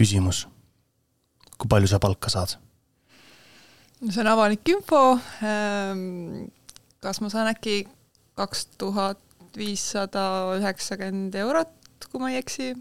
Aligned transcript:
küsimus. 0.00 0.46
kui 1.60 1.68
palju 1.68 1.90
sa 1.90 2.00
palka 2.00 2.32
saad? 2.32 2.56
see 4.08 4.22
on 4.22 4.30
avalik 4.32 4.68
info. 4.72 5.18
Ehm, 5.44 6.46
kas 7.04 7.20
ma 7.20 7.28
saan 7.32 7.50
äkki 7.52 7.82
kaks 8.38 8.66
tuhat 8.80 9.20
viissada 9.56 10.56
üheksakümmend 10.56 11.36
eurot, 11.42 11.74
kui 12.08 12.22
ma 12.22 12.30
ei 12.32 12.40
eksi? 12.40 12.72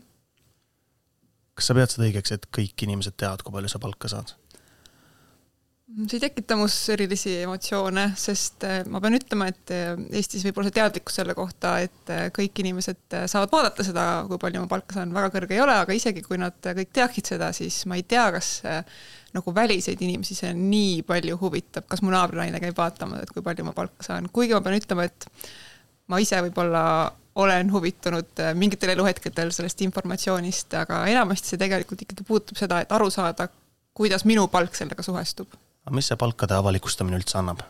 kas 1.60 1.68
sa 1.68 1.76
pead 1.76 1.92
seda 1.92 2.08
õigeks, 2.08 2.32
et 2.32 2.46
kõik 2.56 2.86
inimesed 2.88 3.18
teavad, 3.20 3.44
kui 3.44 3.52
palju 3.52 3.72
sa 3.72 3.82
palka 3.84 4.12
saad? 4.12 4.32
See 5.90 6.18
ei 6.20 6.22
tekita 6.22 6.56
mus 6.60 6.74
erilisi 6.94 7.32
emotsioone, 7.44 8.04
sest 8.20 8.64
eh, 8.68 8.82
ma 8.92 9.02
pean 9.02 9.18
ütlema, 9.18 9.48
et 9.50 9.72
eh, 9.74 9.92
Eestis 10.20 10.44
võib-olla 10.46 10.70
see 10.70 10.78
teadlikkus 10.78 11.18
selle 11.18 11.36
kohta, 11.38 11.74
et 11.86 12.12
eh, 12.14 12.26
kõik 12.36 12.62
inimesed 12.62 13.16
saavad 13.32 13.52
vaadata 13.54 13.86
seda, 13.88 14.06
kui 14.30 14.38
palju 14.42 14.64
ma 14.64 14.70
palka 14.70 15.00
saan, 15.00 15.14
väga 15.16 15.32
kõrge 15.34 15.56
ei 15.58 15.64
ole, 15.64 15.78
aga 15.82 15.96
isegi 15.98 16.22
kui 16.26 16.38
nad 16.42 16.58
kõik 16.64 16.92
teaksid 16.96 17.32
seda, 17.34 17.50
siis 17.58 17.82
ma 17.90 17.98
ei 17.98 18.06
tea, 18.08 18.28
kas 18.36 18.52
nagu 19.34 19.54
väliseid 19.54 20.02
inimesi 20.06 20.38
see 20.38 20.52
nii 20.58 21.00
palju 21.10 21.38
huvitab, 21.42 21.88
kas 21.90 22.04
mu 22.06 22.14
naabrinaine 22.14 22.62
käib 22.62 22.78
vaatamas, 22.78 23.26
et 23.26 23.34
kui 23.34 23.46
palju 23.46 23.66
ma 23.66 23.74
palka 23.78 24.06
saan, 24.06 24.30
kuigi 24.34 24.54
ma 24.58 24.62
pean 24.66 24.78
ütlema, 24.78 25.08
et 25.10 25.30
ma 26.10 26.20
ise 26.22 26.42
võib-olla 26.46 26.84
olen 27.40 27.70
huvitunud 27.72 28.42
mingitel 28.58 28.94
eluhetkedel 28.94 29.54
sellest 29.56 29.82
informatsioonist, 29.86 30.74
aga 30.82 31.06
enamasti 31.10 31.54
see 31.54 31.62
tegelikult 31.62 32.04
ikkagi 32.06 32.28
puudutab 32.28 32.62
seda, 32.62 32.82
et 32.84 32.94
aru 32.94 33.10
saada, 33.14 33.48
kuidas 33.96 34.26
minu 34.28 34.46
palk 34.52 34.78
sellega 34.78 35.06
suhestub 35.06 35.58
aga 35.90 35.98
mis 35.98 36.10
see 36.12 36.20
palkade 36.22 36.54
avalikustamine 36.54 37.18
üldse 37.18 37.40
annab? 37.42 37.66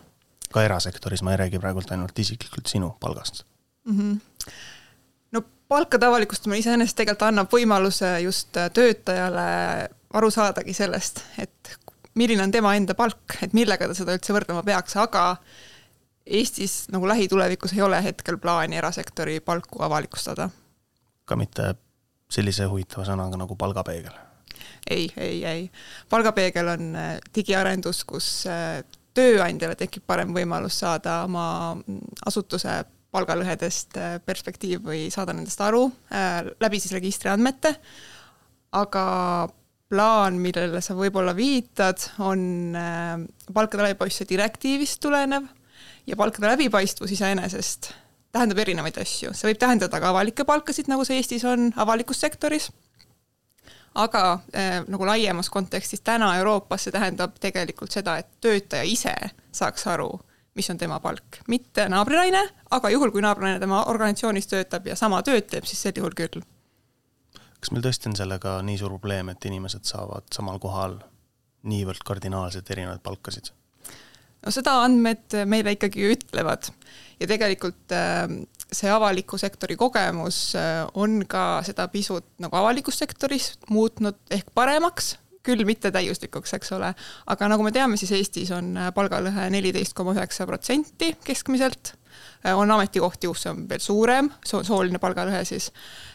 ka 0.50 0.64
erasektoris, 0.66 1.22
ma 1.22 1.36
ei 1.36 1.38
räägi 1.44 1.60
praegult 1.62 1.92
ainult 1.94 2.18
isiklikult 2.20 2.68
sinu 2.68 2.90
palgast 3.00 3.44
mm. 3.86 3.98
-hmm. 3.98 4.52
no 5.32 5.42
palkade 5.68 6.06
avalikustamine 6.06 6.60
iseenesest 6.60 6.98
tegelikult 6.98 7.28
annab 7.30 7.54
võimaluse 7.54 8.10
just 8.26 8.58
töötajale 8.74 9.46
aru 10.14 10.32
saadagi 10.34 10.74
sellest, 10.74 11.22
et 11.38 11.76
milline 12.16 12.44
on 12.44 12.52
tema 12.52 12.76
enda 12.76 12.96
palk, 12.98 13.38
et 13.42 13.54
millega 13.54 13.88
ta 13.88 13.94
seda 13.94 14.16
üldse 14.18 14.34
võrdlema 14.34 14.64
peaks, 14.64 14.98
aga 14.98 15.36
Eestis 16.26 16.90
nagu 16.94 17.08
lähitulevikus 17.08 17.74
ei 17.74 17.82
ole 17.82 18.04
hetkel 18.04 18.38
plaani 18.38 18.78
erasektori 18.78 19.40
palku 19.40 19.84
avalikustada. 19.84 20.50
ka 21.26 21.36
mitte 21.36 21.76
sellise 22.30 22.66
huvitava 22.66 23.06
sõnaga 23.06 23.38
nagu 23.38 23.56
palgapeegel 23.56 24.29
ei, 24.90 25.12
ei, 25.18 25.46
ei. 25.46 25.66
palgapeegel 26.10 26.72
on 26.74 26.96
äh, 26.98 27.12
digiarendus, 27.36 28.04
kus 28.10 28.30
äh, 28.50 28.82
tööandjale 29.16 29.78
tekib 29.80 30.06
parem 30.08 30.34
võimalus 30.36 30.80
saada 30.84 31.24
oma 31.28 31.46
mm, 31.76 32.18
asutuse 32.30 32.82
palgalõhedest 33.14 33.98
äh, 33.98 34.18
perspektiiv 34.26 34.84
või 34.86 35.08
saada 35.14 35.34
nendest 35.34 35.62
aru 35.66 35.88
läbi 36.62 36.82
siis 36.82 36.94
registriandmete, 36.98 37.74
aga 38.78 39.06
plaan, 39.90 40.38
millele 40.38 40.82
sa 40.86 40.94
võib-olla 40.94 41.34
viitad, 41.34 42.04
on 42.22 42.76
palkade 43.50 43.88
läbipaistvuse 43.88 44.30
direktiivist 44.30 45.02
tulenev 45.02 45.48
ja 46.06 46.18
palkade 46.20 46.52
läbipaistvus 46.52 47.16
iseenesest 47.16 47.90
tähendab 48.30 48.62
erinevaid 48.62 49.00
asju, 49.02 49.34
see 49.34 49.50
võib 49.50 49.62
tähendada 49.62 49.98
ka 50.02 50.12
avalikke 50.14 50.46
palkasid, 50.46 50.90
nagu 50.92 51.02
see 51.08 51.18
Eestis 51.18 51.46
on 51.50 51.72
avalikus 51.82 52.22
sektoris 52.22 52.70
aga 53.96 54.40
äh, 54.56 54.80
nagu 54.88 55.06
laiemas 55.06 55.50
kontekstis 55.50 56.02
täna 56.02 56.36
Euroopas 56.38 56.84
see 56.84 56.94
tähendab 56.96 57.38
tegelikult 57.42 57.92
seda, 57.92 58.18
et 58.18 58.30
töötaja 58.42 58.84
ise 58.84 59.16
saaks 59.52 59.88
aru, 59.88 60.10
mis 60.56 60.70
on 60.70 60.78
tema 60.78 61.00
palk, 61.00 61.42
mitte 61.48 61.90
naabrinaine, 61.90 62.44
aga 62.72 62.90
juhul, 62.90 63.12
kui 63.12 63.22
naabrinaine 63.26 63.60
tema 63.60 63.84
organisatsioonis 63.92 64.48
töötab 64.48 64.88
ja 64.88 64.96
sama 64.96 65.22
tööd 65.24 65.50
teeb, 65.50 65.68
siis 65.70 65.82
sel 65.82 65.98
juhul 65.98 66.16
küll. 66.18 66.42
kas 67.60 67.72
meil 67.72 67.84
tõesti 67.84 68.12
on 68.12 68.16
sellega 68.16 68.60
nii 68.64 68.78
suur 68.80 68.96
probleem, 68.98 69.30
et 69.30 69.46
inimesed 69.46 69.84
saavad 69.84 70.30
samal 70.36 70.60
kohal 70.60 71.00
niivõrd 71.64 72.06
kardinaalselt 72.06 72.70
erinevaid 72.72 73.04
palkasid? 73.04 73.52
No 74.46 74.54
seda 74.54 74.80
andmed 74.86 75.36
meile 75.50 75.76
ikkagi 75.76 76.12
ütlevad. 76.14 76.72
Ja 77.20 77.28
tegelikult 77.28 77.92
äh, 77.96 78.28
see 78.72 78.92
avaliku 78.92 79.40
sektori 79.42 79.78
kogemus 79.80 80.54
äh, 80.58 80.84
on 80.94 81.24
ka 81.30 81.62
seda 81.68 81.88
pisut 81.92 82.28
nagu 82.42 82.60
avalikus 82.60 83.02
sektoris 83.02 83.54
muutnud 83.70 84.20
ehk 84.32 84.54
paremaks, 84.56 85.16
küll 85.46 85.64
mitte 85.66 85.92
täiuslikuks, 85.96 86.54
eks 86.58 86.74
ole, 86.76 86.92
aga 87.32 87.50
nagu 87.50 87.64
me 87.66 87.72
teame, 87.74 87.98
siis 88.00 88.12
Eestis 88.18 88.52
on 88.56 88.76
äh, 88.78 88.92
palgalõhe 88.96 89.50
neliteist 89.54 89.96
koma 89.98 90.14
üheksa 90.18 90.48
protsenti 90.50 91.14
keskmiselt, 91.26 91.96
on 92.56 92.72
ametikohti, 92.72 93.28
kus 93.28 93.44
see 93.44 93.52
on 93.52 93.66
veel 93.70 93.82
suurem, 93.84 94.30
sooline 94.46 95.00
palgalõhe 95.02 95.42
siis, 95.48 95.70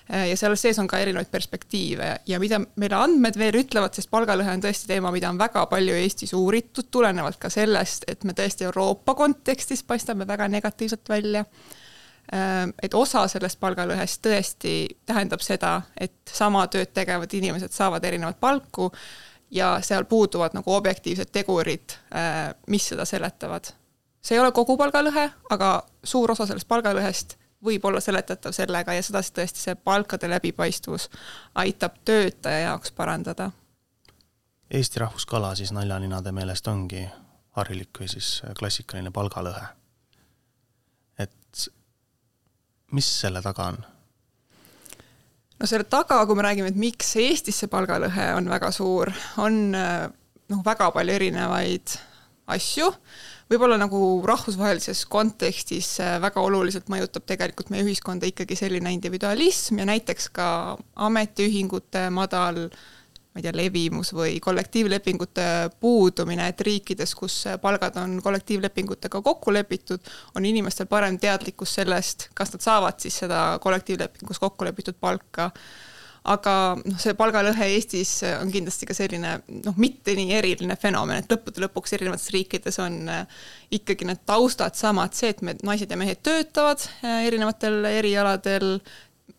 ja 0.08 0.36
selles 0.36 0.62
sees 0.64 0.78
on 0.80 0.88
ka 0.88 0.98
erinevaid 1.02 1.30
perspektiive. 1.32 2.10
Ja 2.28 2.40
mida 2.40 2.60
meile 2.80 2.98
andmed 2.98 3.38
veel 3.40 3.60
ütlevad, 3.60 3.96
sest 3.96 4.10
palgalõhe 4.12 4.56
on 4.56 4.64
tõesti 4.64 4.88
teema, 4.90 5.12
mida 5.14 5.30
on 5.32 5.40
väga 5.40 5.66
palju 5.70 5.96
Eestis 6.00 6.34
uuritud, 6.36 6.88
tulenevalt 6.90 7.40
ka 7.42 7.52
sellest, 7.52 8.08
et 8.08 8.24
me 8.24 8.36
tõesti 8.36 8.68
Euroopa 8.68 9.16
kontekstis 9.18 9.84
paistame 9.86 10.26
väga 10.28 10.48
negatiivselt 10.52 11.08
välja. 11.08 11.44
Ehm, 12.32 12.72
et 12.82 12.94
osa 12.96 13.26
sellest 13.28 13.60
palgalõhest 13.60 14.22
tõesti 14.24 14.74
tähendab 15.06 15.44
seda, 15.44 15.76
et 16.00 16.16
sama 16.32 16.66
tööd 16.72 16.92
tegevad 16.96 17.32
inimesed 17.36 17.72
saavad 17.72 18.04
erinevat 18.04 18.40
palku 18.40 18.90
ja 19.54 19.78
seal 19.84 20.04
puuduvad 20.08 20.56
nagu 20.56 20.72
objektiivsed 20.74 21.30
tegurid, 21.32 21.96
mis 22.66 22.88
seda 22.90 23.04
seletavad. 23.06 23.70
See 24.24 24.36
ei 24.38 24.40
ole 24.40 24.52
kogu 24.56 24.76
palgalõhe, 24.80 25.28
aga 25.50 25.70
suur 26.04 26.32
osa 26.32 26.46
sellest 26.48 26.68
palgalõhest 26.68 27.36
võib 27.64 27.84
olla 27.84 28.00
seletatav 28.00 28.52
sellega 28.56 28.96
ja 28.96 29.02
sedasi 29.02 29.32
tõesti 29.36 29.60
see 29.60 29.74
palkade 29.74 30.28
läbipaistvus 30.28 31.08
aitab 31.60 32.00
töötaja 32.04 32.66
jaoks 32.68 32.92
parandada. 32.92 33.50
Eesti 34.70 35.00
rahvuskala 35.00 35.54
siis 35.54 35.72
naljaninade 35.72 36.32
meelest 36.32 36.68
ongi 36.68 37.06
harilik 37.56 38.00
või 38.00 38.10
siis 38.10 38.42
klassikaline 38.58 39.12
palgalõhe 39.14 39.68
mis 42.94 43.10
selle 43.20 43.42
taga 43.42 43.68
on? 43.72 43.78
no 45.58 45.68
selle 45.70 45.86
taga, 45.90 46.20
kui 46.26 46.38
me 46.38 46.46
räägime, 46.46 46.70
et 46.72 46.80
miks 46.80 47.14
Eestis 47.20 47.62
see 47.62 47.70
palgalõhe 47.72 48.30
on 48.38 48.50
väga 48.50 48.70
suur, 48.74 49.12
on 49.42 49.60
noh, 49.74 50.64
väga 50.66 50.90
palju 50.94 51.14
erinevaid 51.14 51.94
asju, 52.54 52.90
võib-olla 53.54 53.78
nagu 53.80 53.98
rahvusvahelises 54.26 55.04
kontekstis 55.10 55.94
väga 56.22 56.42
oluliselt 56.42 56.90
mõjutab 56.92 57.24
tegelikult 57.30 57.70
meie 57.70 57.86
ühiskonda 57.86 58.28
ikkagi 58.28 58.58
selline 58.58 58.92
individualism 58.92 59.78
ja 59.80 59.88
näiteks 59.88 60.28
ka 60.34 60.48
ametiühingute 61.06 62.08
madal 62.14 62.66
äh, 62.66 62.84
ma 63.34 63.40
ei 63.42 63.48
tea, 63.48 63.52
levimus 63.58 64.12
või 64.14 64.36
kollektiivlepingute 64.38 65.44
puudumine, 65.82 66.46
et 66.52 66.60
riikides, 66.62 67.16
kus 67.18 67.40
palgad 67.62 67.96
on 67.98 68.20
kollektiivlepingutega 68.22 69.20
kokku 69.26 69.50
lepitud, 69.52 69.98
on 70.38 70.46
inimestel 70.46 70.86
parem 70.86 71.18
teadlikkus 71.18 71.74
sellest, 71.80 72.28
kas 72.38 72.54
nad 72.54 72.62
saavad 72.62 73.02
siis 73.02 73.18
seda 73.24 73.58
kollektiivlepingus 73.62 74.38
kokku 74.38 74.68
lepitud 74.68 75.00
palka 75.02 75.48
aga 76.24 76.52
noh, 76.80 76.96
see 77.00 77.12
palgalõhe 77.18 77.66
Eestis 77.74 78.16
on 78.38 78.48
kindlasti 78.52 78.88
ka 78.88 78.96
selline 78.96 79.36
noh, 79.64 79.78
mitte 79.80 80.14
nii 80.16 80.32
eriline 80.38 80.76
fenomen, 80.80 81.20
et 81.20 81.32
lõppude 81.32 81.60
lõpuks 81.66 81.96
erinevates 81.98 82.30
riikides 82.32 82.80
on 82.80 82.96
äh, 83.12 83.42
ikkagi 83.76 84.08
need 84.08 84.22
taustad 84.28 84.76
samad, 84.78 85.12
see, 85.16 85.34
et 85.34 85.42
me, 85.44 85.56
naised 85.66 85.92
ja 85.92 85.98
mehed 86.00 86.22
töötavad 86.24 86.86
äh, 87.02 87.26
erinevatel 87.28 87.84
erialadel, 87.90 88.78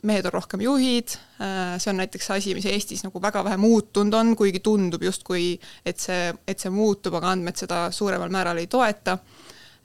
mehed 0.05 0.29
on 0.29 0.35
rohkem 0.35 0.61
juhid, 0.61 1.15
äh, 1.41 1.73
see 1.81 1.89
on 1.89 2.03
näiteks 2.03 2.29
asi, 2.37 2.53
mis 2.57 2.69
Eestis 2.69 3.01
nagu 3.07 3.21
väga 3.21 3.41
vähe 3.47 3.57
muutunud 3.57 4.13
on, 4.21 4.35
kuigi 4.37 4.61
tundub 4.65 5.01
justkui, 5.09 5.55
et 5.85 6.01
see, 6.01 6.29
et 6.45 6.61
see 6.61 6.73
muutub, 6.73 7.17
aga 7.17 7.33
andmed 7.33 7.57
seda 7.57 7.87
suuremal 7.95 8.29
määral 8.33 8.61
ei 8.61 8.69
toeta. 8.69 9.17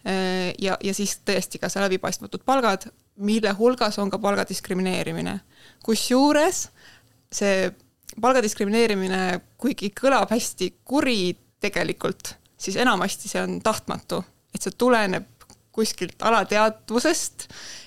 Ja, 0.00 0.78
ja 0.80 0.92
siis 0.96 1.18
tõesti 1.28 1.58
ka 1.60 1.68
see 1.68 1.82
läbipaistmatud 1.82 2.40
palgad, 2.48 2.86
mille 3.20 3.52
hulgas 3.58 3.98
on 4.00 4.08
ka 4.08 4.16
palga 4.16 4.46
diskrimineerimine. 4.48 5.34
kusjuures 5.84 6.70
see 7.32 7.70
palga 8.20 8.42
diskrimineerimine, 8.42 9.40
kuigi 9.60 9.92
kõlab 9.96 10.32
hästi 10.32 10.72
kuri 10.84 11.34
tegelikult, 11.62 12.34
siis 12.58 12.78
enamasti 12.80 13.30
see 13.30 13.42
on 13.42 13.60
tahtmatu, 13.64 14.22
et 14.54 14.62
see 14.62 14.74
tuleneb 14.78 15.28
kuskilt 15.70 16.22
alateadvusest 16.26 17.46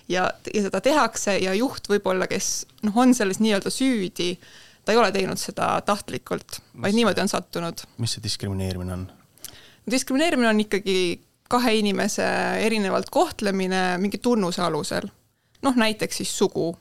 ja, 0.10 0.30
ja 0.54 0.62
seda 0.68 0.80
tehakse 0.84 1.36
ja 1.44 1.54
juht 1.57 1.90
võib-olla, 1.92 2.30
kes 2.31 2.66
noh, 2.88 2.95
on 3.04 3.12
selles 3.18 3.42
nii-öelda 3.44 3.74
süüdi, 3.74 4.31
ta 4.86 4.95
ei 4.95 5.00
ole 5.00 5.12
teinud 5.16 5.40
seda 5.42 5.75
tahtlikult, 5.86 6.62
vaid 6.80 6.96
niimoodi 6.96 7.24
on 7.24 7.31
sattunud. 7.31 7.84
mis 7.98 8.16
see 8.16 8.24
diskrimineerimine 8.24 8.96
on? 8.96 9.06
diskrimineerimine 9.92 10.50
on 10.50 10.63
ikkagi 10.63 10.98
kahe 11.51 11.75
inimese 11.78 12.25
erinevalt 12.66 13.12
kohtlemine 13.13 13.98
mingi 14.01 14.18
tunnuse 14.18 14.62
alusel. 14.62 15.10
noh, 15.62 15.75
näiteks 15.75 16.18
siis 16.18 16.38
sugu. 16.38 16.74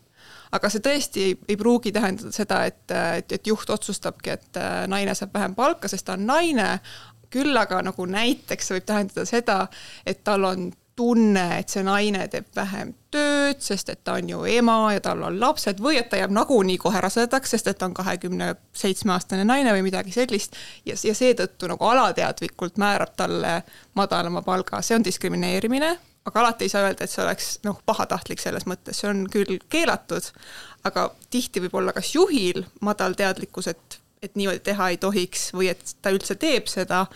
Aga 0.53 0.71
see 0.73 0.85
tõesti 0.85 1.25
ei, 1.29 1.39
ei 1.49 1.57
pruugi 1.61 1.93
tähendada 1.93 2.33
seda, 2.35 2.65
et, 2.69 2.85
et, 2.93 3.33
et 3.39 3.47
juht 3.47 3.71
otsustabki, 3.73 4.37
et 4.37 4.61
äh, 4.61 4.85
naine 4.91 5.15
saab 5.19 5.35
vähem 5.35 5.57
palka, 5.59 5.89
sest 5.89 6.07
ta 6.09 6.19
on 6.19 6.27
naine, 6.29 6.69
küll 7.33 7.57
aga 7.57 7.81
nagu 7.87 8.07
näiteks 8.07 8.69
see 8.69 8.79
võib 8.79 8.89
tähendada 8.89 9.25
seda, 9.29 9.59
et 10.07 10.21
tal 10.25 10.45
on 10.45 10.71
tunne, 10.97 11.45
et 11.59 11.73
see 11.73 11.83
naine 11.87 12.27
teeb 12.29 12.51
vähem 12.57 12.93
tööd, 13.13 13.63
sest 13.65 13.89
et 13.93 14.03
ta 14.05 14.19
on 14.21 14.29
ju 14.29 14.43
ema 14.49 14.77
ja 14.93 15.01
tal 15.05 15.23
on 15.25 15.39
lapsed 15.41 15.81
või 15.81 15.97
et 16.01 16.11
ta 16.13 16.21
jääb 16.21 16.35
nagunii 16.37 16.77
kohe 16.81 17.01
rasedaks, 17.01 17.55
sest 17.55 17.71
et 17.73 17.81
ta 17.81 17.89
on 17.89 17.97
kahekümne 17.97 18.53
seitsme 18.77 19.17
aastane 19.17 19.47
naine 19.49 19.73
või 19.73 19.87
midagi 19.89 20.13
sellist. 20.13 20.57
ja, 20.85 20.97
ja 21.05 21.15
seetõttu 21.17 21.71
nagu 21.73 21.89
alateadlikult 21.89 22.77
määrab 22.83 23.17
talle 23.17 23.63
madalama 23.97 24.45
palga, 24.45 24.83
see 24.85 24.99
on 24.99 25.05
diskrimineerimine, 25.05 25.97
aga 26.25 26.41
alati 26.41 26.67
ei 26.67 26.73
saa 26.73 26.85
öelda, 26.87 27.05
et 27.05 27.11
see 27.11 27.23
oleks 27.25 27.49
noh, 27.67 27.79
pahatahtlik 27.87 28.43
selles 28.43 28.67
mõttes, 28.71 29.01
see 29.01 29.11
on 29.11 29.25
küll 29.31 29.59
keelatud, 29.73 30.29
aga 30.89 31.09
tihti 31.31 31.63
võib 31.65 31.79
olla 31.81 31.95
kas 31.97 32.15
juhil 32.15 32.65
madal 32.81 33.17
teadlikkus, 33.19 33.71
et, 33.73 33.99
et 34.23 34.37
niimoodi 34.39 34.63
teha 34.67 34.93
ei 34.93 35.01
tohiks 35.03 35.51
või 35.57 35.73
et 35.73 35.97
ta 36.03 36.15
üldse 36.15 36.39
teeb 36.39 36.71
seda. 36.71 37.07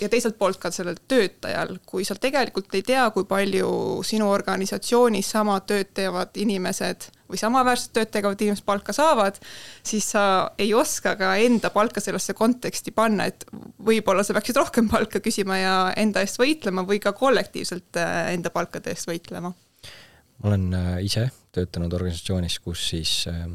Ja 0.00 0.08
teiselt 0.08 0.38
poolt 0.40 0.56
ka 0.56 0.70
sellel 0.72 0.96
töötajal, 1.12 1.74
kui 1.84 2.06
sa 2.08 2.14
tegelikult 2.16 2.72
ei 2.72 2.82
tea, 2.82 3.02
kui 3.12 3.26
palju 3.28 4.00
sinu 4.06 4.30
organisatsioonis 4.32 5.28
sama 5.36 5.58
tööd 5.68 5.90
teevad 5.94 6.38
inimesed 6.40 7.10
või 7.28 7.40
samaväärset 7.40 7.92
tööd 7.96 8.10
tegevad 8.12 8.40
inimesed 8.42 8.66
palka 8.66 8.94
saavad, 8.96 9.38
siis 9.86 10.06
sa 10.14 10.22
ei 10.60 10.72
oska 10.76 11.14
ka 11.20 11.34
enda 11.44 11.70
palka 11.74 12.02
sellesse 12.02 12.34
konteksti 12.38 12.94
panna, 12.96 13.28
et 13.28 13.44
võib-olla 13.84 14.24
sa 14.24 14.36
peaksid 14.36 14.58
rohkem 14.60 14.88
palka 14.94 15.22
küsima 15.24 15.60
ja 15.60 15.76
enda 16.00 16.24
eest 16.24 16.40
võitlema 16.40 16.86
või 16.88 17.00
ka 17.04 17.14
kollektiivselt 17.16 18.00
äh, 18.00 18.32
enda 18.34 18.52
palkade 18.54 18.94
eest 18.94 19.10
võitlema. 19.10 19.52
ma 19.52 20.52
olen 20.52 20.68
äh, 20.74 20.92
ise 21.04 21.28
töötanud 21.52 21.94
organisatsioonis, 21.98 22.58
kus 22.64 22.88
siis 22.94 23.14
äh, 23.30 23.46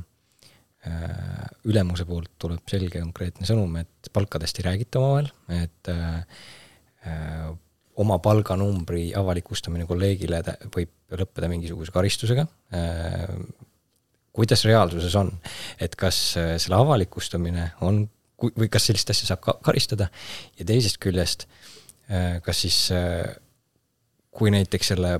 ülemuse 1.69 2.05
poolt 2.05 2.33
tuleb 2.41 2.65
selge 2.69 2.99
konkreetne 2.99 3.47
sõnum, 3.47 3.77
et 3.79 4.11
palkadest 4.13 4.59
ei 4.59 4.67
räägita 4.67 4.99
omavahel, 4.99 5.29
et 5.63 5.91
oma 8.01 8.17
palganumbri 8.23 9.11
avalikustamine 9.17 9.85
kolleegile 9.89 10.41
võib 10.73 11.19
lõppeda 11.19 11.49
mingisuguse 11.51 11.93
karistusega 11.93 12.47
äh,. 12.73 13.35
kuidas 14.33 14.65
reaalsuses 14.65 15.15
on, 15.19 15.29
et 15.81 15.95
kas 15.99 16.21
äh, 16.41 16.55
selle 16.61 16.79
avalikustamine 16.81 17.71
on, 17.85 18.05
või 18.43 18.69
kas 18.71 18.89
sellist 18.89 19.13
asja 19.13 19.29
saab 19.29 19.43
ka 19.45 19.57
karistada 19.63 20.09
ja 20.57 20.65
teisest 20.65 20.97
küljest 21.03 21.47
äh, 22.09 22.41
kas 22.45 22.65
siis 22.65 22.79
kui 24.33 24.49
näiteks 24.53 24.93
selle 24.93 25.19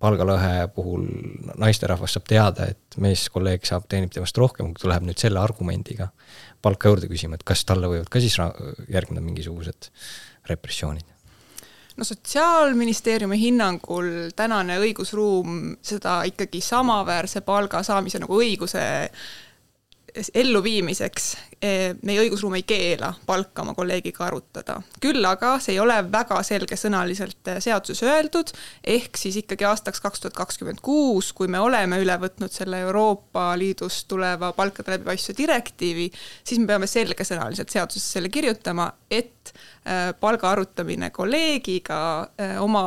palgalõhe 0.00 0.68
puhul 0.74 1.04
naisterahvas 1.60 2.16
saab 2.16 2.26
teada, 2.28 2.70
et 2.72 2.96
meeskolleeg 3.00 3.66
saab, 3.68 3.84
teenib 3.90 4.12
temast 4.14 4.38
rohkem, 4.40 4.72
kui 4.72 4.84
ta 4.84 4.92
läheb 4.94 5.06
nüüd 5.08 5.20
selle 5.20 5.42
argumendiga 5.42 6.08
palka 6.64 6.92
juurde 6.92 7.08
küsima, 7.10 7.36
et 7.36 7.44
kas 7.46 7.66
talle 7.68 7.90
võivad 7.90 8.08
ka 8.12 8.22
siis 8.22 8.36
järgneda 8.40 9.24
mingisugused 9.24 9.90
repressioonid? 10.48 11.04
No 12.00 12.04
Sotsiaalministeeriumi 12.04 13.36
hinnangul 13.40 14.30
tänane 14.36 14.78
õigusruum 14.80 15.76
seda 15.84 16.22
ikkagi 16.30 16.62
samaväärse 16.64 17.42
palga 17.44 17.82
saamise 17.84 18.22
nagu 18.22 18.38
õiguse 18.40 18.84
elluviimiseks 20.34 21.26
eh, 21.62 21.92
meie 22.02 22.22
õigusruum 22.24 22.56
ei 22.58 22.64
keela 22.66 23.12
palka 23.26 23.62
oma 23.62 23.74
kolleegiga 23.76 24.24
arutada. 24.26 24.80
küll 25.00 25.24
aga 25.26 25.52
see 25.62 25.74
ei 25.76 25.80
ole 25.82 25.98
väga 26.12 26.40
selgesõnaliselt 26.46 27.52
eh, 27.52 27.60
seaduses 27.62 28.02
öeldud, 28.06 28.52
ehk 28.96 29.20
siis 29.20 29.36
ikkagi 29.42 29.68
aastaks 29.68 30.02
kaks 30.02 30.24
tuhat 30.24 30.38
kakskümmend 30.38 30.82
kuus, 30.82 31.32
kui 31.36 31.52
me 31.52 31.60
oleme 31.60 32.00
üle 32.02 32.16
võtnud 32.22 32.54
selle 32.54 32.80
Euroopa 32.86 33.52
Liidust 33.60 34.08
tuleva 34.10 34.52
palkade 34.56 34.96
läbipaistvuse 34.96 35.36
direktiivi, 35.38 36.08
siis 36.44 36.62
me 36.62 36.72
peame 36.72 36.90
selgesõnaliselt 36.90 37.70
seadusesse 37.70 38.18
selle 38.18 38.32
kirjutama, 38.32 38.90
et 39.10 39.39
eh, 39.52 40.10
palga 40.20 40.50
arutamine 40.54 41.10
kolleegiga 41.14 42.00
oma 42.60 42.84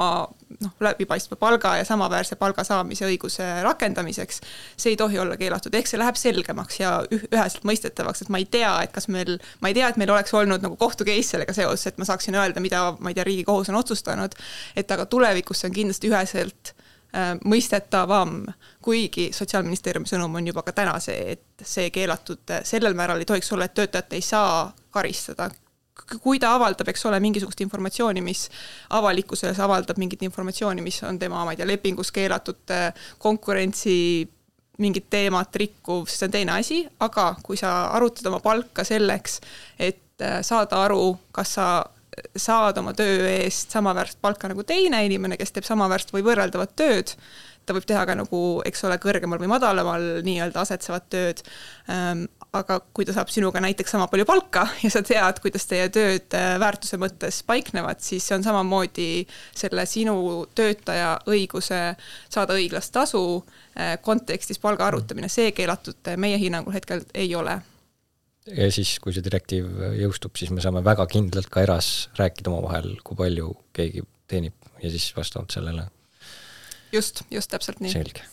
noh, 0.61 0.73
läbipaistva 0.79 1.37
palga 1.39 1.77
ja 1.77 1.85
samaväärse 1.85 2.35
palga 2.35 2.63
saamise 2.63 3.05
õiguse 3.07 3.45
rakendamiseks, 3.63 4.41
see 4.77 4.93
ei 4.93 4.99
tohi 4.99 5.19
olla 5.19 5.37
keelatud, 5.39 5.73
ehk 5.75 5.89
see 5.89 5.99
läheb 6.01 6.19
selgemaks 6.19 6.79
ja 6.81 6.93
üheselt 7.11 7.65
mõistetavaks, 7.67 8.23
et 8.25 8.31
ma 8.33 8.41
ei 8.41 8.47
tea, 8.51 8.73
et 8.85 8.93
kas 8.95 9.09
meil, 9.13 9.37
ma 9.61 9.71
ei 9.71 9.77
tea, 9.77 9.89
et 9.89 9.99
meil 10.01 10.13
oleks 10.13 10.33
olnud 10.37 10.63
nagu 10.65 10.77
kohtu 10.79 11.07
case 11.07 11.33
sellega 11.33 11.55
seoses, 11.55 11.87
et 11.89 12.01
ma 12.01 12.07
saaksin 12.09 12.37
öelda, 12.39 12.63
mida, 12.63 12.85
ma 12.99 13.11
ei 13.11 13.17
tea, 13.17 13.27
Riigikohus 13.27 13.71
on 13.71 13.79
otsustanud, 13.79 14.35
et 14.75 14.91
aga 14.91 15.07
tulevikus 15.09 15.63
see 15.63 15.71
on 15.71 15.77
kindlasti 15.79 16.11
üheselt 16.11 16.73
äh, 16.73 17.33
mõistetavam, 17.45 18.43
kuigi 18.83 19.29
Sotsiaalministeeriumi 19.35 20.09
sõnum 20.09 20.39
on 20.39 20.47
juba 20.51 20.65
ka 20.67 20.75
täna 20.75 20.97
see, 21.03 21.37
et 21.37 21.65
see 21.65 21.89
keelatud 21.93 22.57
sellel 22.67 22.97
määral 22.97 23.23
ei 23.23 23.29
tohiks 23.29 23.51
olla, 23.55 23.69
et 23.69 23.77
töötajat 23.77 24.17
ei 24.17 24.25
saa 24.25 24.71
karistada 24.93 25.49
kui 26.21 26.41
ta 26.41 26.53
avaldab, 26.57 26.91
eks 26.91 27.05
ole, 27.09 27.19
mingisugust 27.23 27.61
informatsiooni, 27.65 28.21
mis 28.25 28.45
avalikkuses 28.93 29.59
avaldab 29.63 29.99
mingit 30.01 30.23
informatsiooni, 30.27 30.85
mis 30.85 31.01
on 31.07 31.19
tema, 31.19 31.43
ma 31.45 31.53
ei 31.53 31.59
tea, 31.59 31.69
lepingus 31.69 32.11
keelatud 32.13 32.73
konkurentsi 33.23 33.97
mingit 34.81 35.09
teemat 35.13 35.55
rikkuv, 35.55 36.07
siis 36.07 36.23
see 36.23 36.29
on 36.29 36.33
teine 36.33 36.55
asi, 36.57 36.79
aga 37.05 37.33
kui 37.45 37.59
sa 37.59 37.73
arutad 37.93 38.29
oma 38.29 38.39
palka 38.43 38.85
selleks, 38.87 39.39
et 39.77 40.23
äh, 40.23 40.39
saada 40.45 40.81
aru, 40.87 41.11
kas 41.35 41.57
sa 41.59 41.67
saad 42.37 42.77
oma 42.77 42.91
töö 42.93 43.25
eest 43.25 43.73
samaväärset 43.73 44.19
palka 44.21 44.49
nagu 44.49 44.61
teine 44.69 44.99
inimene, 45.05 45.37
kes 45.37 45.53
teeb 45.53 45.65
samaväärset 45.65 46.13
või 46.13 46.25
võrreldavat 46.27 46.75
tööd, 46.77 47.13
ta 47.65 47.75
võib 47.75 47.85
teha 47.87 48.03
ka 48.07 48.15
nagu, 48.17 48.39
eks 48.67 48.85
ole, 48.87 48.97
kõrgemal 49.01 49.41
või 49.41 49.51
madalamal 49.51 50.05
nii-öelda 50.25 50.63
asetsevat 50.63 51.09
tööd 51.13 51.43
ähm,, 51.91 52.25
aga 52.53 52.77
kui 52.93 53.07
ta 53.07 53.15
saab 53.15 53.31
sinuga 53.33 53.61
näiteks 53.63 53.95
sama 53.95 54.07
palju 54.11 54.27
palka 54.29 54.67
ja 54.85 54.91
sa 54.93 55.03
tead, 55.05 55.41
kuidas 55.43 55.67
teie 55.69 55.89
tööd 55.93 56.37
äh, 56.37 56.53
väärtuse 56.61 56.99
mõttes 57.01 57.41
paiknevad, 57.47 58.03
siis 58.05 58.27
see 58.27 58.37
on 58.37 58.45
samamoodi 58.45 59.09
selle 59.55 59.87
sinu 59.89 60.15
töötaja 60.55 61.15
õiguse 61.29 61.83
saada 62.29 62.57
õiglast 62.59 62.93
tasu 62.95 63.25
äh, 63.41 63.97
kontekstis 64.01 64.61
palga 64.63 64.91
arutamine, 64.91 65.31
see 65.31 65.51
keelatud 65.55 66.13
meie 66.17 66.39
hinnangul 66.41 66.75
hetkel 66.75 67.05
ei 67.13 67.33
ole 67.35 67.59
ja 68.47 68.69
siis, 68.71 68.97
kui 68.99 69.13
see 69.15 69.23
direktiiv 69.23 69.69
jõustub, 69.99 70.35
siis 70.39 70.51
me 70.53 70.63
saame 70.63 70.83
väga 70.85 71.05
kindlalt 71.11 71.49
ka 71.51 71.63
eras 71.63 72.09
rääkida 72.19 72.51
omavahel, 72.51 72.97
kui 73.05 73.17
palju 73.19 73.53
keegi 73.75 74.03
teenib 74.29 74.71
ja 74.83 74.91
siis 74.91 75.11
vastavalt 75.15 75.55
sellele. 75.55 75.87
Just, 76.93 77.25
just 77.33 77.51
täpselt 77.51 77.81
nii. 77.83 77.91
selge 77.93 78.23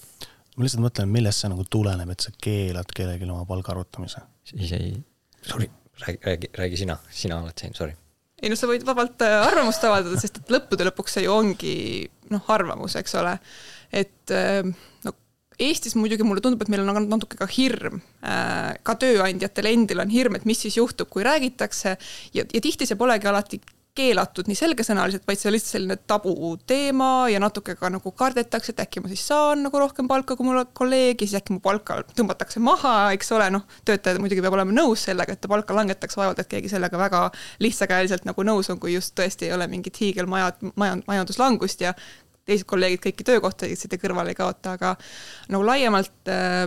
ma 0.57 0.67
lihtsalt 0.67 0.85
mõtlen, 0.85 1.11
millest 1.13 1.45
see 1.45 1.51
nagu 1.53 1.65
tuleneb, 1.73 2.11
et 2.13 2.27
sa 2.27 2.33
keelad 2.45 2.91
kellelgi 2.97 3.29
oma 3.29 3.47
palga 3.49 3.75
arvutamise? 3.75 4.23
siis 4.51 4.75
ei, 4.77 4.93
sorry, 5.47 5.71
räägi, 6.03 6.21
räägi, 6.27 6.53
räägi 6.59 6.81
sina, 6.83 6.99
sina 7.11 7.41
oled 7.41 7.57
siin, 7.61 7.75
sorry. 7.77 7.97
ei 8.43 8.51
no 8.53 8.59
sa 8.59 8.69
võid 8.71 8.85
vabalt 8.89 9.23
äh, 9.25 9.39
arvamust 9.47 9.85
avaldada, 9.87 10.21
sest 10.21 10.43
et 10.43 10.53
lõppude 10.53 10.87
lõpuks 10.91 11.17
see 11.17 11.27
ju 11.27 11.35
ongi 11.35 11.75
noh, 12.35 12.45
arvamus, 12.53 12.99
eks 13.01 13.17
ole. 13.21 13.37
et 13.93 14.37
äh, 14.37 14.63
no 15.07 15.17
Eestis 15.61 15.93
muidugi 15.93 16.25
mulle 16.25 16.41
tundub, 16.41 16.63
et 16.65 16.71
meil 16.73 16.89
on 16.89 17.05
natuke 17.05 17.37
ka 17.37 17.45
hirm, 17.53 17.99
äh, 18.25 18.79
ka 18.83 18.95
tööandjatel 19.01 19.69
endil 19.69 20.01
on 20.01 20.13
hirm, 20.13 20.39
et 20.39 20.47
mis 20.49 20.61
siis 20.65 20.79
juhtub, 20.81 21.11
kui 21.13 21.25
räägitakse 21.27 21.99
ja, 22.37 22.45
ja 22.45 22.63
tihti 22.65 22.89
see 22.89 22.97
polegi 23.01 23.29
alati 23.29 23.61
keelatud 23.97 24.47
nii 24.49 24.59
selgesõnaliselt, 24.59 25.25
vaid 25.27 25.41
see 25.41 25.49
on 25.51 25.55
lihtsalt 25.55 25.75
selline 25.75 25.97
tabuteema 26.09 27.11
ja 27.33 27.41
natuke 27.43 27.75
ka 27.79 27.91
nagu 27.93 28.13
kardetakse, 28.17 28.73
et 28.75 28.83
äkki 28.85 29.03
ma 29.03 29.11
siis 29.11 29.25
saan 29.27 29.65
nagu 29.67 29.83
rohkem 29.83 30.09
palka 30.11 30.37
kui 30.39 30.47
mul 30.47 30.63
kolleeg 30.77 31.21
ja 31.21 31.29
siis 31.29 31.41
äkki 31.41 31.57
mu 31.57 31.63
palka 31.65 32.01
tõmmatakse 32.15 32.63
maha, 32.63 32.95
eks 33.17 33.33
ole, 33.37 33.51
noh, 33.55 33.67
töötaja 33.89 34.23
muidugi 34.23 34.45
peab 34.45 34.57
olema 34.59 34.75
nõus 34.77 35.05
sellega, 35.09 35.35
et 35.35 35.43
ta 35.43 35.51
palka 35.51 35.77
langetatakse, 35.77 36.21
vaevalt 36.21 36.43
et 36.45 36.51
keegi 36.55 36.73
sellega 36.73 37.01
väga 37.01 37.27
lihtsakäeliselt 37.67 38.27
nagu 38.31 38.47
nõus 38.47 38.71
on, 38.71 38.81
kui 38.83 38.95
just 38.95 39.17
tõesti 39.19 39.51
ei 39.51 39.55
ole 39.59 39.67
mingit 39.71 39.99
hiigelmajad, 40.03 40.63
majand-, 40.81 41.07
majanduslangust 41.11 41.83
ja 41.87 41.95
teised 42.47 42.69
kolleegid 42.71 43.03
kõiki 43.09 43.27
töökohtasid 43.27 43.97
ja 43.97 44.01
kõrvale 44.01 44.33
ei 44.35 44.39
kaota, 44.39 44.79
aga 44.79 44.95
nagu 45.51 45.67
laiemalt 45.67 46.31
äh, 46.31 46.67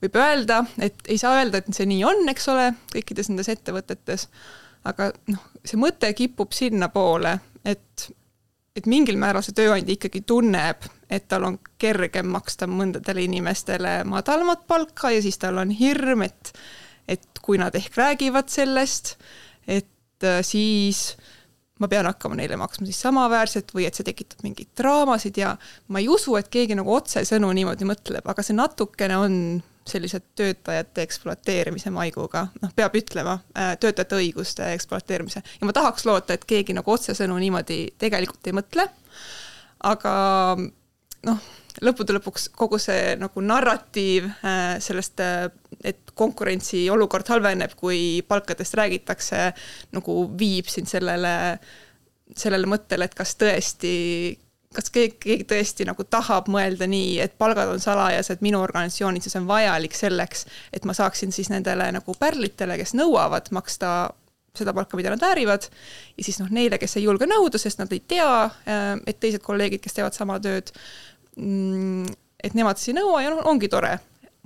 võib 0.00 0.16
öelda, 0.16 0.64
et 0.80 1.08
ei 1.08 1.18
saa 1.20 1.40
öelda, 1.40 1.60
et 1.60 1.76
see 1.76 1.88
nii 1.88 2.04
on, 2.08 2.26
eks 2.32 2.48
ole, 2.52 2.72
kõikides 2.94 3.32
nendes 3.32 3.50
ettevõtetes 3.52 4.28
aga 4.88 5.10
noh, 5.32 5.42
see 5.64 5.80
mõte 5.80 6.10
kipub 6.16 6.54
sinnapoole, 6.56 7.34
et, 7.68 8.06
et 8.76 8.88
mingil 8.90 9.18
määral 9.20 9.44
see 9.44 9.56
tööandja 9.56 9.96
ikkagi 9.96 10.22
tunneb, 10.26 10.86
et 11.10 11.26
tal 11.28 11.48
on 11.48 11.58
kergem 11.80 12.30
maksta 12.32 12.68
mõndadele 12.70 13.24
inimestele 13.26 14.00
madalamat 14.08 14.64
palka 14.70 15.12
ja 15.14 15.20
siis 15.24 15.40
tal 15.42 15.60
on 15.60 15.74
hirm, 15.74 16.24
et, 16.26 16.54
et 17.08 17.42
kui 17.42 17.60
nad 17.60 17.74
ehk 17.76 17.98
räägivad 17.98 18.48
sellest, 18.52 19.16
et 19.68 20.24
äh, 20.26 20.40
siis 20.46 21.10
ma 21.80 21.88
pean 21.88 22.06
hakkama 22.08 22.36
neile 22.36 22.58
maksma 22.60 22.86
siis 22.88 23.00
samaväärset 23.00 23.72
või 23.74 23.86
et 23.88 23.96
see 23.96 24.06
tekitab 24.06 24.44
mingeid 24.44 24.68
draamasid 24.76 25.38
ja 25.40 25.54
ma 25.88 26.00
ei 26.02 26.08
usu, 26.12 26.36
et 26.36 26.50
keegi 26.52 26.76
nagu 26.76 26.92
otsesõnu 26.92 27.50
niimoodi 27.56 27.88
mõtleb, 27.88 28.26
aga 28.28 28.44
see 28.44 28.56
natukene 28.56 29.16
on 29.16 29.36
sellise 29.90 30.20
töötajate 30.38 31.04
ekspluateerimise 31.06 31.92
maiguga, 31.94 32.46
noh, 32.62 32.74
peab 32.76 32.96
ütlema, 32.98 33.38
äh, 33.56 33.72
töötajate 33.80 34.18
õiguste 34.20 34.68
ekspluateerimise. 34.74 35.42
Ja 35.60 35.68
ma 35.68 35.76
tahaks 35.76 36.06
loota, 36.08 36.36
et 36.36 36.46
keegi 36.48 36.76
nagu 36.76 36.92
otsesõnu 36.94 37.38
niimoodi 37.42 37.82
tegelikult 38.00 38.50
ei 38.50 38.56
mõtle, 38.56 38.86
aga 39.90 40.14
noh, 41.26 41.50
lõppude 41.84 42.16
lõpuks 42.16 42.48
kogu 42.56 42.80
see 42.82 43.14
nagu 43.20 43.44
narratiiv 43.44 44.30
äh, 44.30 44.78
sellest, 44.82 45.20
äh, 45.24 45.50
et 45.84 46.14
konkurentsiolukord 46.18 47.30
halveneb, 47.32 47.76
kui 47.78 48.20
palkadest 48.28 48.76
räägitakse, 48.78 49.46
nagu 49.96 50.22
viib 50.38 50.68
sind 50.72 50.90
sellele 50.90 51.36
sellele 52.36 52.68
mõttele, 52.70 53.08
et 53.08 53.16
kas 53.18 53.34
tõesti 53.38 53.92
kas 54.74 54.90
keegi, 54.94 55.16
keegi 55.18 55.46
tõesti 55.50 55.84
nagu 55.88 56.04
tahab 56.06 56.46
mõelda 56.52 56.86
nii, 56.90 57.18
et 57.24 57.34
palgad 57.38 57.72
on 57.72 57.82
salajased 57.82 58.42
minu 58.44 58.60
organisatsioonis 58.62 59.26
ja 59.26 59.32
see 59.32 59.40
on 59.42 59.48
vajalik 59.48 59.96
selleks, 59.98 60.44
et 60.72 60.86
ma 60.86 60.94
saaksin 60.94 61.34
siis 61.34 61.50
nendele 61.50 61.88
nagu 61.96 62.14
pärlitele, 62.18 62.76
kes 62.78 62.94
nõuavad, 62.98 63.50
maksta 63.56 64.12
seda 64.56 64.74
palka, 64.74 64.98
mida 64.98 65.10
nad 65.10 65.22
väärivad. 65.22 65.66
ja 66.18 66.24
siis 66.24 66.38
noh, 66.42 66.50
neile, 66.54 66.78
kes 66.78 66.96
ei 66.98 67.06
julge 67.06 67.26
nõuda, 67.26 67.58
sest 67.58 67.82
nad 67.82 67.90
ei 67.94 68.02
tea, 68.06 68.30
äh, 68.46 68.92
et 69.06 69.18
teised 69.22 69.42
kolleegid, 69.42 69.82
kes 69.82 69.98
teevad 69.98 70.14
sama 70.14 70.38
tööd, 70.42 70.70
mm, 71.36 72.06
et 72.44 72.54
nemad 72.54 72.78
siis 72.78 72.94
ei 72.94 73.00
nõua 73.00 73.24
ja 73.24 73.34
noh, 73.34 73.42
ongi 73.50 73.68
tore 73.70 73.96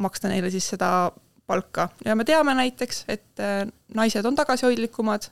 maksta 0.01 0.33
neile 0.33 0.51
siis 0.51 0.67
seda 0.73 1.13
palka 1.47 1.91
ja 2.05 2.17
me 2.17 2.25
teame 2.25 2.57
näiteks, 2.57 3.05
et 3.13 3.45
äh, 3.45 3.65
naised 3.95 4.25
on 4.25 4.37
tagasihoidlikumad 4.41 5.29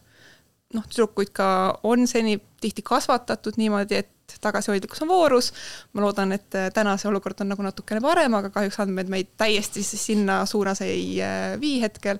noh, 0.74 0.86
tüdrukuid 0.88 1.32
ka 1.36 1.46
on 1.82 2.06
seni 2.10 2.38
tihti 2.60 2.82
kasvatatud 2.86 3.58
niimoodi, 3.60 4.02
et 4.02 4.36
tagasihoidlikkus 4.40 5.02
on 5.02 5.08
voorus. 5.08 5.52
ma 5.92 6.02
loodan, 6.02 6.32
et 6.32 6.54
äh, 6.54 6.70
täna 6.74 6.96
see 6.96 7.10
olukord 7.10 7.40
on 7.40 7.52
nagu 7.52 7.62
natukene 7.62 8.00
parem, 8.00 8.34
aga 8.34 8.50
kahjuks 8.54 8.80
andmed 8.84 9.10
meid 9.12 9.32
täiesti 9.36 9.82
sinna 9.82 10.42
suunas 10.46 10.80
ei 10.80 11.20
äh, 11.22 11.60
vii 11.60 11.80
hetkel. 11.82 12.18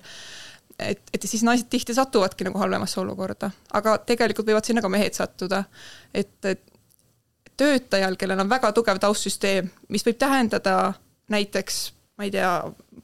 et, 0.79 1.01
et 1.13 1.25
siis 1.29 1.43
naised 1.43 1.69
tihti 1.69 1.93
satuvadki 1.93 2.43
nagu 2.47 2.59
halvemasse 2.59 2.99
olukorda, 2.99 3.51
aga 3.73 3.97
tegelikult 3.97 4.47
võivad 4.49 4.65
sinna 4.65 4.81
ka 4.81 4.89
mehed 4.89 5.17
sattuda. 5.17 5.63
et, 6.13 6.37
et 6.45 6.69
töötajal, 7.57 8.15
kellel 8.17 8.39
on 8.41 8.49
väga 8.49 8.71
tugev 8.73 8.99
taustsüsteem, 8.99 9.69
mis 9.89 10.05
võib 10.05 10.17
tähendada 10.17 10.93
näiteks 11.29 11.83
ma 12.17 12.27
ei 12.27 12.31
tea, 12.31 12.51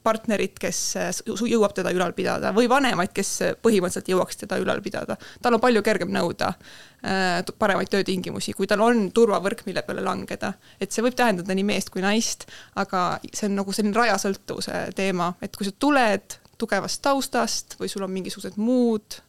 partnerit, 0.03 0.55
kes 0.59 0.79
jõuab 1.27 1.73
teda 1.75 1.91
ülal 1.95 2.13
pidada 2.15 2.53
või 2.55 2.69
vanemaid, 2.71 3.11
kes 3.15 3.31
põhimõtteliselt 3.63 4.11
jõuaks 4.13 4.39
teda 4.43 4.59
ülal 4.61 4.81
pidada. 4.83 5.17
tal 5.41 5.57
on 5.57 5.63
palju 5.63 5.83
kergem 5.83 6.11
nõuda 6.13 6.53
äh, 6.53 7.43
paremaid 7.59 7.91
töötingimusi, 7.91 8.55
kui 8.57 8.67
tal 8.67 8.83
on 8.85 9.09
turvavõrk, 9.15 9.65
mille 9.67 9.83
peale 9.83 10.03
langeda. 10.05 10.53
et 10.79 10.91
see 10.91 11.03
võib 11.03 11.17
tähendada 11.19 11.55
nii 11.55 11.67
meest 11.67 11.91
kui 11.93 12.03
naist, 12.05 12.47
aga 12.75 13.19
see 13.33 13.49
on 13.49 13.57
nagu 13.59 13.75
selline 13.75 13.97
rajasõltuvuse 13.97 14.85
teema, 14.95 15.33
et 15.41 15.55
kui 15.55 15.67
sa 15.67 15.75
tuled 15.75 16.39
tugevast 16.59 17.01
taustast 17.03 17.79
või 17.79 17.91
sul 17.91 18.03
on 18.03 18.11
mingisugused 18.11 18.57
muud 18.59 19.19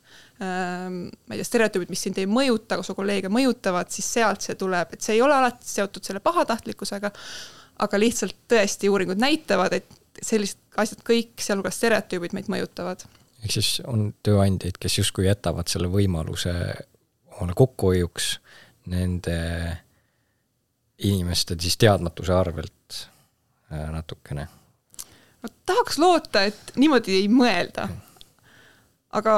ähm, 0.42 1.06
ma 1.26 1.34
ei 1.34 1.40
tea, 1.42 1.46
stereotüübid, 1.46 1.90
mis 1.90 2.02
sind 2.06 2.18
ei 2.18 2.26
mõjuta, 2.30 2.76
aga 2.76 2.86
su 2.86 2.94
kolleege 2.98 3.30
mõjutavad, 3.30 3.90
siis 3.94 4.06
sealt 4.18 4.46
see 4.46 4.58
tuleb, 4.58 4.94
et 4.94 5.02
see 5.02 5.18
ei 5.18 5.22
ole 5.22 5.34
alati 5.34 5.66
seotud 5.78 6.06
selle 6.06 6.22
pahatahtlikkusega 6.22 7.10
aga 7.84 8.00
lihtsalt 8.00 8.36
tõesti 8.50 8.90
uuringud 8.92 9.20
näitavad, 9.20 9.78
et 9.78 9.99
sellised 10.22 10.58
asjad 10.80 11.02
kõik, 11.06 11.34
sealhulgas 11.40 11.78
stereotüübid 11.80 12.34
meid 12.36 12.50
mõjutavad. 12.52 13.04
ehk 13.44 13.56
siis 13.56 13.80
on 13.88 14.12
tööandjaid, 14.26 14.78
kes 14.80 14.98
justkui 14.98 15.26
jätavad 15.26 15.68
selle 15.72 15.90
võimaluse 15.92 16.54
omale 17.40 17.56
kokkuhoiuks 17.56 18.32
nende 18.92 19.36
inimeste 21.00 21.56
siis 21.60 21.76
teadmatuse 21.80 22.34
arvelt 22.34 23.00
äh, 23.72 23.90
natukene. 23.90 24.48
no 25.42 25.48
tahaks 25.66 25.98
loota, 25.98 26.42
et 26.42 26.72
niimoodi 26.76 27.16
ei 27.22 27.28
mõelda. 27.28 27.88
aga 29.12 29.36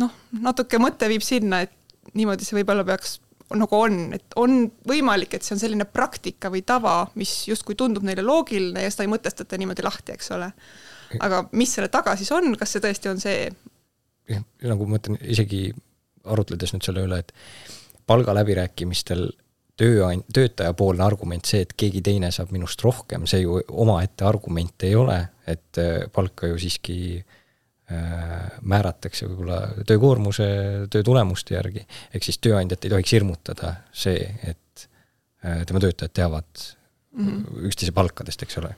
noh, 0.00 0.14
natuke 0.40 0.78
mõte 0.78 1.08
viib 1.10 1.22
sinna, 1.22 1.64
et 1.66 2.14
niimoodi 2.14 2.46
see 2.46 2.58
võib-olla 2.60 2.84
peaks 2.86 3.18
nagu 3.52 3.76
on, 3.76 3.98
et 4.16 4.36
on 4.40 4.64
võimalik, 4.88 5.36
et 5.36 5.44
see 5.44 5.54
on 5.56 5.60
selline 5.60 5.86
praktika 5.88 6.50
või 6.52 6.64
tava, 6.66 7.02
mis 7.20 7.32
justkui 7.48 7.76
tundub 7.78 8.06
neile 8.06 8.24
loogiline 8.24 8.84
ja 8.84 8.90
seda 8.92 9.04
ei 9.06 9.12
mõtestata 9.12 9.58
niimoodi 9.60 9.84
lahti, 9.84 10.16
eks 10.16 10.32
ole. 10.36 10.50
aga 11.20 11.44
mis 11.52 11.74
selle 11.76 11.90
taga 11.92 12.16
siis 12.18 12.32
on, 12.34 12.54
kas 12.58 12.74
see 12.74 12.84
tõesti 12.84 13.12
on 13.12 13.22
see? 13.22 13.46
jah, 14.30 14.44
nagu 14.64 14.88
ma 14.88 14.96
mõtlen, 14.96 15.20
isegi 15.20 15.68
arutledes 16.24 16.72
nüüd 16.72 16.86
selle 16.86 17.04
üle, 17.04 17.20
et 17.20 17.32
palgaläbirääkimistel 18.08 19.28
tööand-, 19.80 20.26
töötajapoolne 20.32 21.04
argument 21.04 21.44
see, 21.44 21.66
et 21.66 21.76
keegi 21.76 22.00
teine 22.04 22.32
saab 22.32 22.52
minust 22.54 22.80
rohkem, 22.84 23.28
see 23.28 23.44
ju 23.44 23.60
omaette 23.68 24.24
argument 24.24 24.88
ei 24.88 24.96
ole, 24.96 25.20
et 25.46 25.82
äh, 25.82 26.06
palka 26.12 26.48
ju 26.48 26.60
siiski 26.64 26.98
Äh, 27.20 27.42
määratakse 28.64 29.26
võib-olla 29.28 29.58
töökoormuse, 29.86 30.46
töö 30.90 31.04
tulemuste 31.04 31.54
järgi, 31.54 31.84
ehk 32.14 32.24
siis 32.24 32.38
tööandjat 32.40 32.86
ei 32.86 32.94
tohiks 32.94 33.12
hirmutada 33.12 33.74
see, 33.92 34.22
et 34.48 34.86
äh, 35.44 35.64
tema 35.68 35.82
töötajad 35.84 36.14
teavad 36.16 36.64
mm 37.12 37.28
-hmm. 37.28 37.66
üksteise 37.68 37.92
palkadest, 37.92 38.42
eks 38.42 38.58
ole. 38.58 38.74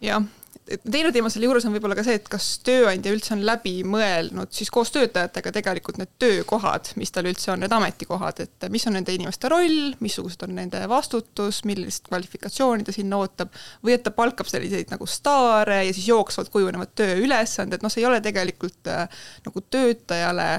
jah, 0.00 0.24
teine 0.68 1.10
teema 1.12 1.30
selle 1.32 1.48
juures 1.48 1.64
on 1.66 1.74
võib-olla 1.74 1.96
ka 1.98 2.04
see, 2.06 2.18
et 2.20 2.28
kas 2.30 2.46
tööandja 2.66 3.12
üldse 3.14 3.32
on 3.34 3.42
läbi 3.46 3.80
mõelnud 3.88 4.52
siis 4.54 4.70
koos 4.72 4.92
töötajatega 4.94 5.52
tegelikult 5.56 5.98
need 6.00 6.12
töökohad, 6.22 6.92
mis 7.00 7.12
tal 7.14 7.28
üldse 7.30 7.50
on, 7.54 7.62
need 7.64 7.74
ametikohad, 7.74 8.42
et 8.44 8.68
mis 8.72 8.86
on 8.86 8.94
nende 8.98 9.14
inimeste 9.16 9.50
roll, 9.50 9.94
missugused 10.04 10.44
on 10.46 10.54
nende 10.58 10.82
vastutus, 10.90 11.62
millist 11.68 12.06
kvalifikatsiooni 12.10 12.86
ta 12.86 12.94
sinna 12.94 13.18
ootab, 13.20 13.54
või 13.84 13.96
et 13.96 14.04
ta 14.06 14.14
palkab 14.14 14.50
selliseid 14.50 14.92
nagu 14.94 15.08
staare 15.10 15.82
ja 15.88 15.96
siis 15.96 16.10
jooksvalt 16.10 16.52
kujunevad 16.54 16.94
tööülesanded, 16.98 17.82
noh, 17.82 17.92
see 17.92 18.04
ei 18.04 18.10
ole 18.10 18.22
tegelikult 18.24 18.92
äh, 18.92 19.24
nagu 19.46 19.64
töötajale 19.66 20.50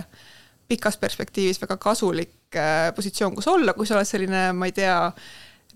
pikas 0.71 0.97
perspektiivis 0.99 1.59
väga 1.61 1.77
kasulik 1.81 2.59
äh, 2.59 2.89
positsioon, 2.95 3.35
kus 3.37 3.49
olla, 3.51 3.75
kui 3.77 3.87
sa 3.87 3.97
oled 3.97 4.09
selline, 4.09 4.49
ma 4.57 4.67
ei 4.69 4.75
tea, 4.75 4.97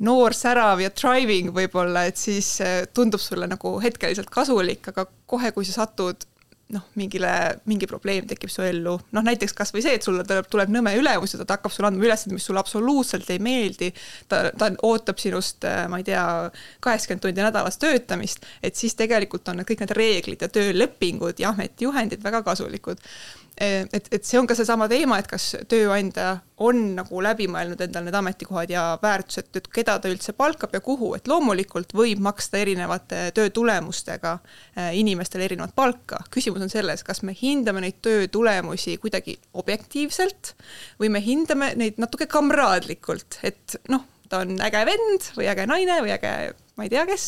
noor, 0.03 0.35
särav 0.35 0.81
ja 0.83 0.91
driving 0.91 1.53
võib-olla, 1.55 2.05
et 2.09 2.19
siis 2.19 2.55
äh, 2.63 2.83
tundub 2.93 3.21
sulle 3.23 3.47
nagu 3.47 3.77
hetkeliselt 3.83 4.31
kasulik, 4.33 4.91
aga 4.91 5.07
kohe, 5.29 5.51
kui 5.55 5.67
sa 5.67 5.83
satud 5.83 6.25
noh, 6.73 6.81
mingile, 6.97 7.29
mingi 7.69 7.85
probleem 7.89 8.25
tekib 8.27 8.49
su 8.49 8.63
ellu, 8.65 8.95
noh 9.13 9.25
näiteks 9.25 9.53
kasvõi 9.53 9.83
see, 9.85 9.99
et 9.99 10.05
sulle 10.05 10.23
tuleb, 10.25 10.47
tuleb 10.49 10.71
nõme 10.73 10.95
ülemus 10.97 11.35
ja 11.35 11.43
ta 11.43 11.59
hakkab 11.59 11.73
sulle 11.73 11.91
andma 11.91 12.07
ülesandeid, 12.07 12.39
mis 12.39 12.47
sulle 12.49 12.61
absoluutselt 12.61 13.29
ei 13.33 13.39
meeldi. 13.43 13.91
ta, 14.31 14.49
ta 14.57 14.71
ootab 14.87 15.21
sinust, 15.21 15.63
äh, 15.69 15.85
ma 15.91 16.01
ei 16.01 16.07
tea, 16.07 16.25
kaheksakümmend 16.83 17.27
tundi 17.27 17.45
nädalas 17.45 17.77
töötamist, 17.81 18.45
et 18.65 18.75
siis 18.75 18.97
tegelikult 18.97 19.47
on 19.51 19.61
need 19.61 19.69
kõik 19.69 19.85
need 19.85 19.95
reeglid 19.99 20.45
ja 20.45 20.49
töölepingud 20.49 21.39
ja 21.39 21.53
ametijuhendid 21.53 22.25
väga 22.25 22.41
kasulikud 22.47 23.03
et, 23.57 24.07
et 24.11 24.25
see 24.27 24.39
on 24.39 24.47
ka 24.47 24.55
seesama 24.57 24.87
teema, 24.91 25.17
et 25.19 25.27
kas 25.31 25.53
tööandja 25.71 26.39
on 26.65 26.81
nagu 26.97 27.21
läbi 27.23 27.47
mõelnud 27.51 27.79
endal 27.85 28.05
need 28.07 28.15
ametikohad 28.15 28.71
ja 28.71 28.83
väärtused, 29.01 29.49
et 29.55 29.69
keda 29.73 29.97
ta 29.99 30.11
üldse 30.11 30.35
palkab 30.35 30.75
ja 30.75 30.81
kuhu, 30.83 31.13
et 31.15 31.27
loomulikult 31.31 31.95
võib 31.95 32.23
maksta 32.23 32.59
erinevate 32.61 33.29
töö 33.35 33.51
tulemustega 33.55 34.37
äh, 34.39 34.91
inimestele 34.99 35.47
erinevat 35.47 35.75
palka. 35.75 36.19
küsimus 36.31 36.63
on 36.65 36.71
selles, 36.71 37.03
kas 37.03 37.23
me 37.23 37.35
hindame 37.35 37.83
neid 37.83 38.01
töö 38.03 38.27
tulemusi 38.31 38.97
kuidagi 38.99 39.37
objektiivselt 39.53 40.55
või 40.99 41.11
me 41.15 41.23
hindame 41.23 41.73
neid 41.79 42.01
natuke 42.01 42.27
kamraadlikult, 42.31 43.39
et 43.43 43.79
noh, 43.91 44.03
ta 44.29 44.43
on 44.43 44.55
äge 44.63 44.85
vend 44.87 45.31
või 45.37 45.49
äge 45.51 45.67
naine 45.69 45.99
või 46.03 46.15
äge 46.15 46.35
ma 46.75 46.85
ei 46.85 46.91
tea 46.91 47.05
kes. 47.07 47.25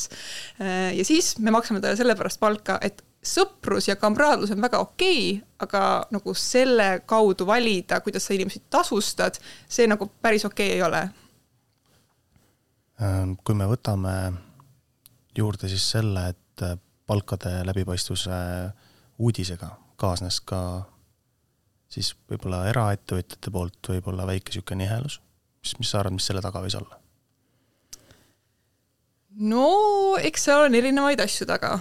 Äh, 0.60 0.92
ja 0.98 1.08
siis 1.08 1.38
me 1.40 1.54
maksame 1.56 1.80
talle 1.84 2.00
sellepärast 2.00 2.40
palka, 2.42 2.80
et 2.84 3.04
sõprus 3.28 3.90
ja 3.90 3.96
kamraadlus 4.00 4.52
on 4.56 4.62
väga 4.64 4.80
okei 4.84 5.22
okay,, 5.36 5.46
aga 5.64 5.84
nagu 6.14 6.34
selle 6.38 6.90
kaudu 7.06 7.48
valida, 7.48 8.00
kuidas 8.06 8.28
sa 8.28 8.36
inimesi 8.36 8.64
tasustad, 8.70 9.40
see 9.70 9.88
nagu 9.90 10.10
päris 10.22 10.46
okei 10.46 10.70
okay 10.70 10.78
ei 10.78 10.84
ole. 10.86 11.04
Ähm, 13.02 13.38
kui 13.44 13.56
me 13.56 13.68
võtame 13.70 14.14
juurde 15.38 15.70
siis 15.70 15.86
selle, 15.92 16.30
et 16.34 16.66
äh, 16.66 16.78
palkade 17.08 17.60
läbipaistvuse 17.66 18.38
uudisega 19.18 19.70
kaasnes 19.98 20.40
ka 20.46 20.60
siis 21.92 22.12
võib-olla 22.30 22.66
eraettevõtjate 22.70 23.52
poolt 23.54 23.92
võib-olla 23.94 24.28
väike 24.28 24.52
niisugune 24.52 24.84
nihelus, 24.84 25.20
mis, 25.64 25.76
mis 25.80 25.92
sa 25.92 26.02
arvad, 26.02 26.18
mis 26.18 26.28
selle 26.30 26.44
taga 26.44 26.62
võis 26.64 26.78
olla? 26.78 27.00
no 29.38 29.68
eks 30.18 30.48
seal 30.50 30.66
on 30.66 30.76
erinevaid 30.78 31.22
asju 31.22 31.48
taga 31.50 31.78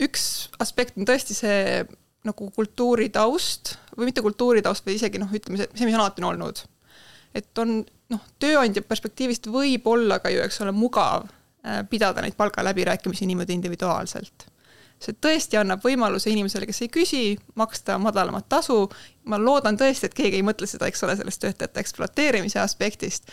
üks 0.00 0.26
aspekt 0.62 0.98
on 0.98 1.08
tõesti 1.08 1.36
see 1.36 1.84
nagu 2.26 2.50
kultuuritaust 2.52 3.74
või 3.96 4.10
mitte 4.10 4.22
kultuuritaust, 4.24 4.84
vaid 4.86 4.98
isegi 4.98 5.20
noh, 5.20 5.30
ütleme 5.32 5.60
see, 5.60 5.68
see, 5.72 5.88
mis 5.88 5.96
on 5.96 6.04
alati 6.04 6.24
olnud. 6.24 6.62
et 7.34 7.58
on 7.62 7.80
noh, 8.12 8.22
tööandja 8.42 8.82
perspektiivist 8.82 9.46
võib 9.52 9.86
olla 9.88 10.18
ka 10.20 10.32
ju, 10.32 10.42
eks 10.44 10.60
ole, 10.64 10.74
mugav 10.76 11.24
äh, 11.26 11.82
pidada 11.90 12.24
neid 12.24 12.36
palgaläbirääkimisi 12.36 13.28
niimoodi 13.30 13.56
individuaalselt. 13.56 14.46
see 15.00 15.16
tõesti 15.16 15.56
annab 15.56 15.84
võimaluse 15.84 16.28
inimesele, 16.30 16.68
kes 16.68 16.82
ei 16.84 16.90
küsi, 16.92 17.22
maksta 17.56 17.96
madalamat 17.98 18.48
tasu. 18.48 18.82
ma 19.24 19.38
loodan 19.40 19.78
tõesti, 19.80 20.10
et 20.10 20.14
keegi 20.14 20.40
ei 20.40 20.44
mõtle 20.44 20.68
seda, 20.68 20.90
eks 20.90 21.04
ole, 21.04 21.16
sellest 21.16 21.40
töötajate 21.40 21.80
ekspluateerimise 21.80 22.60
aspektist. 22.60 23.32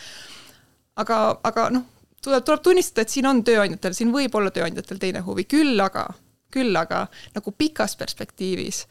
aga, 0.96 1.40
aga 1.44 1.68
noh, 1.76 1.84
tuleb, 2.24 2.44
tuleb 2.44 2.64
tunnistada, 2.64 3.04
et 3.04 3.12
siin 3.12 3.28
on 3.28 3.44
tööandjatel, 3.44 3.92
siin 3.92 4.12
võib 4.16 4.34
olla 4.34 4.50
tööandjatel 4.50 4.98
teine 4.98 5.20
huvi, 5.28 5.44
küll 5.44 5.80
aga 5.80 6.08
küll 6.50 6.76
aga 6.76 7.06
nagu 7.34 7.52
pikas 7.52 7.96
perspektiivis 8.00 8.86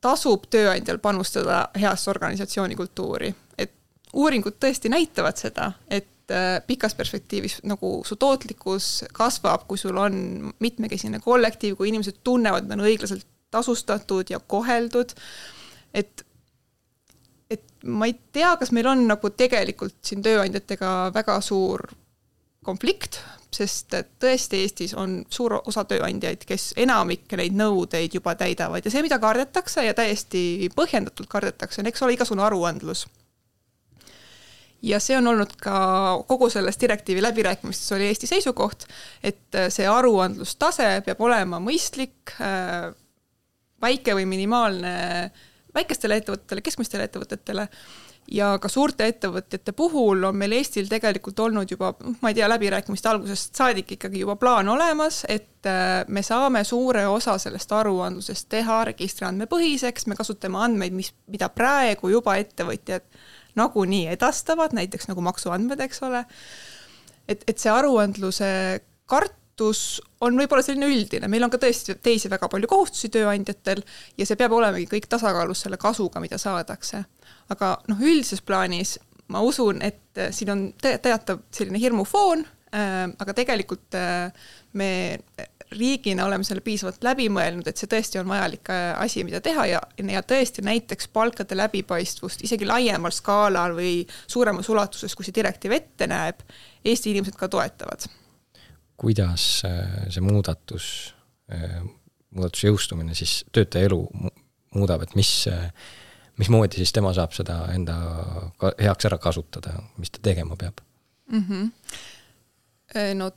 tasub 0.00 0.46
tööandjal 0.50 0.98
panustada 1.02 1.66
heasse 1.76 2.10
organisatsiooni 2.10 2.76
kultuuri, 2.78 3.32
et 3.58 3.74
uuringud 4.16 4.56
tõesti 4.60 4.92
näitavad 4.92 5.36
seda, 5.40 5.72
et 5.90 6.32
äh, 6.32 6.56
pikas 6.66 6.96
perspektiivis 6.96 7.60
nagu 7.68 7.98
su 8.06 8.16
tootlikkus 8.16 9.10
kasvab, 9.16 9.66
kui 9.68 9.78
sul 9.78 10.00
on 10.00 10.16
mitmekesine 10.58 11.20
kollektiiv, 11.20 11.76
kui 11.76 11.92
inimesed 11.92 12.22
tunnevad, 12.24 12.64
et 12.64 12.78
on 12.78 12.86
õiglaselt 12.86 13.28
tasustatud 13.50 14.30
ja 14.30 14.40
koheldud. 14.40 15.14
et 15.94 16.26
et 17.50 17.66
ma 17.82 18.06
ei 18.06 18.14
tea, 18.32 18.54
kas 18.56 18.70
meil 18.70 18.86
on 18.86 19.08
nagu 19.08 19.30
tegelikult 19.34 19.96
siin 20.06 20.22
tööandjatega 20.22 21.10
väga 21.14 21.40
suur 21.42 21.82
konflikt, 22.62 23.18
sest 23.54 23.94
et 23.98 24.10
tõesti 24.22 24.60
Eestis 24.64 24.94
on 24.98 25.20
suur 25.30 25.56
osa 25.58 25.84
tööandjaid, 25.88 26.44
kes 26.46 26.70
enamik 26.80 27.32
neid 27.38 27.56
nõudeid 27.58 28.14
juba 28.14 28.34
täidavad. 28.38 28.84
Ja 28.84 28.92
see, 28.92 29.02
mida 29.04 29.18
kardetakse 29.22 29.84
ja 29.86 29.94
täiesti 29.96 30.70
põhjendatult 30.76 31.30
kardetakse, 31.30 31.82
on, 31.82 31.90
eks 31.90 32.04
ole, 32.06 32.14
igasugune 32.14 32.46
aruandlus. 32.46 33.06
Ja 34.86 34.96
see 35.02 35.18
on 35.18 35.28
olnud 35.28 35.58
ka 35.60 35.74
kogu 36.28 36.48
selles 36.48 36.78
direktiivi 36.80 37.20
läbirääkimistes 37.22 37.92
oli 37.92 38.06
Eesti 38.08 38.30
seisukoht, 38.30 38.86
et 39.22 39.58
see 39.68 39.88
aruandlustase 39.88 40.88
peab 41.04 41.20
olema 41.20 41.60
mõistlik, 41.60 42.32
äh, 42.40 42.88
väike 43.82 44.16
või 44.16 44.28
minimaalne 44.30 44.94
väikestele 45.74 46.16
ettevõtetele, 46.20 46.64
keskmistele 46.64 47.04
ettevõtetele 47.06 47.66
ja 48.30 48.50
ka 48.62 48.68
suurte 48.70 49.06
ettevõtjate 49.10 49.72
puhul 49.76 50.24
on 50.28 50.36
meil 50.38 50.54
Eestil 50.58 50.88
tegelikult 50.90 51.38
olnud 51.42 51.70
juba, 51.70 51.92
ma 52.20 52.30
ei 52.30 52.36
tea, 52.38 52.48
läbirääkimiste 52.50 53.10
algusest 53.10 53.58
saadik 53.58 53.96
ikkagi 53.96 54.22
juba 54.22 54.36
plaan 54.40 54.68
olemas, 54.70 55.24
et 55.28 55.66
äh, 55.66 56.04
me 56.08 56.22
saame 56.26 56.62
suure 56.64 57.06
osa 57.10 57.36
sellest 57.42 57.72
aruandlusest 57.72 58.48
teha 58.52 58.84
registriandmepõhiseks, 58.92 60.06
me 60.06 60.18
kasutame 60.18 60.62
andmeid, 60.62 60.94
mis, 60.96 61.12
mida 61.30 61.50
praegu 61.54 62.12
juba 62.14 62.36
ettevõtjad 62.40 63.06
nagunii 63.58 64.06
edastavad, 64.14 64.74
näiteks 64.76 65.10
nagu 65.10 65.24
maksuandmed, 65.26 65.80
eks 65.86 66.02
ole. 66.06 66.24
et, 67.28 67.42
et 67.46 67.58
see 67.58 67.70
aruandluse 67.72 68.50
kartus 69.10 70.00
on 70.22 70.38
võib-olla 70.38 70.62
selline 70.64 70.88
üldine, 70.90 71.28
meil 71.28 71.44
on 71.44 71.50
ka 71.52 71.58
tõesti 71.62 71.96
teisi 72.02 72.30
väga 72.30 72.48
palju 72.50 72.70
kohustusi 72.70 73.10
tööandjatel 73.12 73.82
ja 74.18 74.26
see 74.26 74.38
peab 74.38 74.54
olemegi 74.56 74.88
kõik 74.90 75.10
tasakaalus 75.10 75.66
selle 75.66 75.80
kasuga, 75.80 76.22
mida 76.22 76.38
saadakse. 76.38 77.04
Aga 77.50 77.76
noh, 77.90 78.00
üldises 78.00 78.42
plaanis 78.46 78.98
ma 79.30 79.42
usun, 79.46 79.82
et 79.82 80.18
siin 80.34 80.50
on 80.50 80.66
teatav 80.82 81.44
selline 81.54 81.78
hirmufoon 81.78 82.44
äh,, 82.74 83.06
aga 83.18 83.34
tegelikult 83.36 83.98
äh, 83.98 84.32
me 84.72 84.90
riigina 85.70 86.24
oleme 86.26 86.44
selle 86.44 86.62
piisavalt 86.64 87.04
läbi 87.04 87.28
mõelnud, 87.32 87.68
et 87.68 87.78
see 87.78 87.88
tõesti 87.90 88.18
on 88.20 88.28
vajalik 88.30 88.70
äh, 88.72 88.88
asi, 89.02 89.22
mida 89.26 89.40
teha 89.44 89.66
ja, 89.70 89.80
ja 89.98 90.22
tõesti 90.26 90.64
näiteks 90.66 91.10
palkade 91.14 91.56
läbipaistvust 91.58 92.42
isegi 92.46 92.66
laiemal 92.66 93.14
skaalal 93.14 93.76
või 93.78 94.00
suuremas 94.26 94.68
ulatuses, 94.72 95.14
kui 95.14 95.26
see 95.26 95.36
direktiiv 95.36 95.76
ette 95.78 96.10
näeb, 96.10 96.42
Eesti 96.84 97.12
inimesed 97.12 97.36
ka 97.36 97.48
toetavad. 97.52 98.08
kuidas 98.96 99.62
äh, 99.68 100.10
see 100.10 100.24
muudatus, 100.24 101.14
äh, 101.52 101.80
muudatuse 102.34 102.70
jõustumine 102.70 103.14
siis 103.14 103.40
töötaja 103.52 103.90
elu 103.90 104.02
muudab, 104.74 105.02
et 105.06 105.14
mis, 105.18 105.32
mismoodi 106.38 106.80
siis 106.80 106.92
tema 106.92 107.12
saab 107.16 107.34
seda 107.36 107.62
enda 107.74 107.96
heaks 108.78 109.08
ära 109.10 109.18
kasutada, 109.18 109.76
mis 109.98 110.10
ta 110.10 110.22
tegema 110.22 110.56
peab 110.56 110.80
mm? 111.32 111.44
-hmm. 111.48 113.14
no 113.14 113.30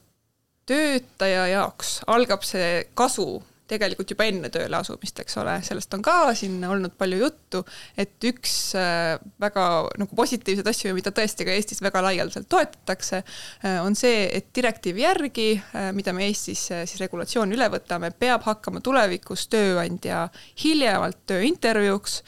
töötaja 0.66 1.48
jaoks 1.48 2.02
algab 2.08 2.44
see 2.48 2.86
kasu 2.94 3.44
tegelikult 3.74 4.12
juba 4.12 4.26
enne 4.28 4.50
tööle 4.54 4.78
asumist, 4.78 5.20
eks 5.24 5.38
ole, 5.42 5.56
sellest 5.66 5.94
on 5.96 6.04
ka 6.06 6.34
siin 6.38 6.58
olnud 6.68 6.96
palju 7.00 7.20
juttu, 7.22 7.64
et 8.00 8.28
üks 8.28 8.56
äh, 8.80 9.16
väga 9.42 9.66
nagu 10.02 10.18
positiivseid 10.18 10.70
asju, 10.70 10.94
mida 10.98 11.14
tõesti 11.16 11.48
ka 11.48 11.56
Eestis 11.56 11.82
väga 11.84 12.04
laialdaselt 12.06 12.50
toetatakse, 12.52 13.24
äh, 13.24 13.80
on 13.84 13.98
see, 14.00 14.26
et 14.40 14.52
direktiivi 14.56 15.06
järgi, 15.06 15.50
äh, 15.60 15.92
mida 15.96 16.16
me 16.16 16.28
Eestis 16.28 16.66
siis 16.74 17.00
regulatsiooni 17.02 17.58
üle 17.58 17.70
võtame, 17.74 18.12
peab 18.20 18.46
hakkama 18.48 18.84
tulevikus 18.84 19.48
tööandja 19.54 20.26
hiljemalt 20.64 21.24
tööintervjuuks 21.30 22.22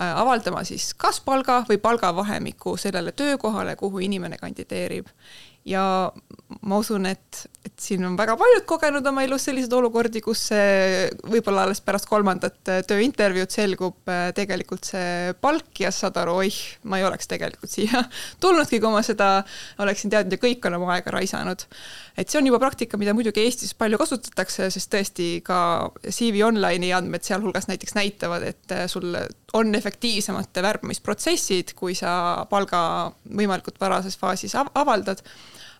avaldama 0.00 0.64
siis 0.64 0.94
kas 0.94 1.20
palga 1.20 1.60
või 1.68 1.78
palgavahemiku 1.78 2.76
sellele 2.80 3.12
töökohale, 3.12 3.76
kuhu 3.76 3.98
inimene 3.98 4.38
kandideerib. 4.40 5.08
Ja 5.64 6.12
ma 6.62 6.78
usun, 6.80 7.06
et, 7.06 7.46
et 7.66 7.74
siin 7.80 8.04
on 8.08 8.14
väga 8.16 8.36
paljud 8.40 8.64
kogenud 8.68 9.04
oma 9.10 9.22
elus 9.26 9.44
selliseid 9.48 9.72
olukordi, 9.76 10.22
kus 10.24 10.46
võib-olla 11.28 11.66
alles 11.66 11.82
pärast 11.84 12.08
kolmandat 12.08 12.70
äh, 12.72 12.80
tööintervjuud 12.88 13.52
selgub 13.52 14.08
äh, 14.08 14.30
tegelikult 14.36 14.88
see 14.88 15.34
palk 15.44 15.82
ja 15.82 15.90
saad 15.92 16.16
aru, 16.22 16.38
oih, 16.44 16.56
ma 16.88 17.00
ei 17.00 17.04
oleks 17.04 17.28
tegelikult 17.30 17.72
siia 17.72 18.02
tulnudki, 18.42 18.80
kui 18.80 18.92
ma 18.94 19.02
seda 19.04 19.30
oleksin 19.82 20.12
teadnud 20.12 20.36
ja 20.36 20.40
kõik 20.40 20.70
on 20.70 20.78
oma 20.78 20.94
aega 20.96 21.12
raisanud. 21.14 21.66
et 22.16 22.32
see 22.32 22.40
on 22.40 22.48
juba 22.48 22.62
praktika, 22.62 23.00
mida 23.00 23.14
muidugi 23.16 23.44
Eestis 23.44 23.76
palju 23.76 24.00
kasutatakse, 24.00 24.70
sest 24.72 24.92
tõesti 24.92 25.28
ka 25.44 25.60
CV 26.08 26.44
Online'i 26.48 26.94
andmed 26.96 27.28
sealhulgas 27.28 27.68
näiteks 27.68 27.96
näitavad, 27.98 28.48
et 28.54 28.76
äh, 28.76 28.86
sul 28.88 29.12
on 29.56 29.74
efektiivsemad 29.76 30.64
värbamisprotsessid, 30.64 31.74
kui 31.76 31.96
sa 31.98 32.46
palga 32.50 32.82
võimalikult 33.28 33.80
varases 33.82 34.16
faasis 34.20 34.56
avaldad 34.56 35.20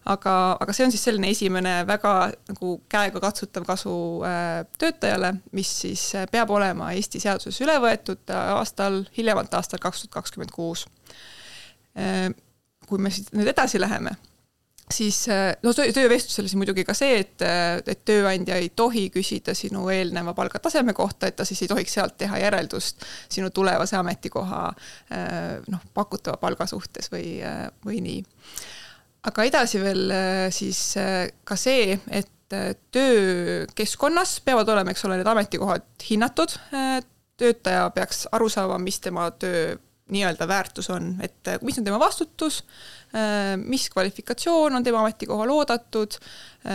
aga, 0.08 0.34
aga 0.60 0.74
see 0.74 0.86
on 0.86 0.94
siis 0.94 1.02
selline 1.04 1.30
esimene 1.34 1.74
väga 1.88 2.14
nagu 2.48 2.72
käegakatsutav 2.90 3.66
kasu 3.68 3.92
äh, 4.24 4.62
töötajale, 4.80 5.34
mis 5.56 5.72
siis 5.82 6.06
äh, 6.16 6.26
peab 6.30 6.52
olema 6.54 6.92
Eesti 6.96 7.20
seaduses 7.20 7.60
üle 7.64 7.76
võetud 7.82 8.32
äh, 8.32 8.54
aastal, 8.56 9.02
hiljemalt 9.16 9.54
aastal 9.54 9.82
kaks 9.82 10.04
tuhat 10.04 10.20
kakskümmend 10.20 10.54
kuus. 10.54 10.86
kui 12.86 12.98
me 13.02 13.10
siit 13.10 13.32
nüüd 13.34 13.48
edasi 13.50 13.80
läheme 13.80 14.12
siis 14.94 15.24
no 15.62 15.72
töövestlusel 15.74 16.46
siis 16.46 16.54
muidugi 16.58 16.84
ka 16.86 16.94
see, 16.94 17.18
et, 17.24 17.42
et 17.90 18.04
tööandja 18.06 18.56
ei 18.62 18.68
tohi 18.74 19.08
küsida 19.10 19.54
sinu 19.58 19.88
eelneva 19.90 20.32
palgataseme 20.38 20.94
kohta, 20.94 21.26
et 21.26 21.36
ta 21.36 21.44
siis 21.44 21.64
ei 21.66 21.70
tohiks 21.70 21.96
sealt 21.98 22.16
teha 22.18 22.38
järeldust 22.38 23.02
sinu 23.28 23.50
tulevase 23.50 23.98
ametikoha 23.98 24.62
noh, 25.66 25.84
pakutava 25.94 26.38
palga 26.42 26.66
suhtes 26.70 27.10
või, 27.12 27.40
või 27.86 28.00
nii 28.06 28.22
aga 29.28 29.46
edasi 29.48 29.80
veel 29.82 30.06
äh, 30.14 30.46
siis 30.54 30.80
äh, 31.00 31.28
ka 31.44 31.58
see, 31.60 31.98
et 32.08 32.56
äh, 32.56 32.72
töökeskkonnas 32.94 34.38
peavad 34.46 34.70
olema, 34.72 34.94
eks 34.94 35.04
ole, 35.08 35.20
need 35.20 35.30
ametikohad 35.30 35.86
hinnatud, 36.08 36.56
töötaja 37.40 37.86
peaks 37.96 38.26
aru 38.36 38.50
saama, 38.52 38.80
mis 38.82 39.00
tema 39.00 39.30
töö 39.32 39.76
nii-öelda 40.10 40.48
väärtus 40.50 40.88
on, 40.90 41.12
et 41.22 41.46
mis 41.62 41.76
on 41.78 41.84
tema 41.86 41.98
vastutus, 42.02 42.64
mis 43.62 43.84
kvalifikatsioon 43.94 44.74
on 44.74 44.82
tema 44.82 45.04
ametikohal 45.04 45.52
oodatud, 45.54 46.16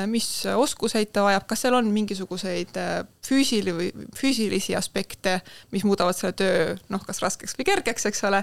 mis 0.08 0.30
oskuseid 0.48 1.12
ta 1.12 1.26
vajab, 1.26 1.44
kas 1.50 1.66
seal 1.66 1.76
on 1.76 1.90
mingisuguseid 1.92 2.80
füüsili- 3.28 3.76
või 3.76 3.90
füüsilisi 4.16 4.78
aspekte, 4.80 5.42
mis 5.76 5.84
muudavad 5.84 6.16
selle 6.16 6.32
töö 6.40 6.78
noh, 6.96 7.04
kas 7.04 7.20
raskeks 7.26 7.60
või 7.60 7.68
kergeks, 7.74 8.08
eks 8.08 8.24
ole, 8.32 8.40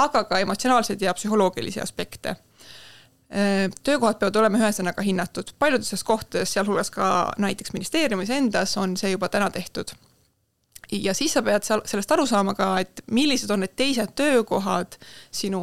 aga 0.00 0.24
ka 0.24 0.40
emotsionaalseid 0.40 1.04
ja 1.04 1.12
psühholoogilisi 1.18 1.84
aspekte 1.84 2.38
töökohad 3.82 4.18
peavad 4.20 4.36
olema 4.36 4.58
ühesõnaga 4.60 5.02
hinnatud, 5.06 5.54
paljudes 5.58 6.04
kohtades, 6.04 6.52
sealhulgas 6.52 6.90
ka 6.92 7.06
näiteks 7.40 7.72
ministeeriumis 7.72 8.30
endas 8.30 8.76
on 8.76 8.96
see 9.00 9.14
juba 9.14 9.30
täna 9.32 9.50
tehtud. 9.50 9.94
ja 10.92 11.14
siis 11.14 11.32
sa 11.32 11.42
pead 11.42 11.64
seal 11.64 11.80
sellest 11.88 12.12
aru 12.12 12.26
saama 12.26 12.54
ka, 12.54 12.78
et 12.80 13.00
millised 13.10 13.50
on 13.50 13.64
need 13.64 13.72
teised 13.76 14.12
töökohad 14.18 14.98
sinu 15.30 15.62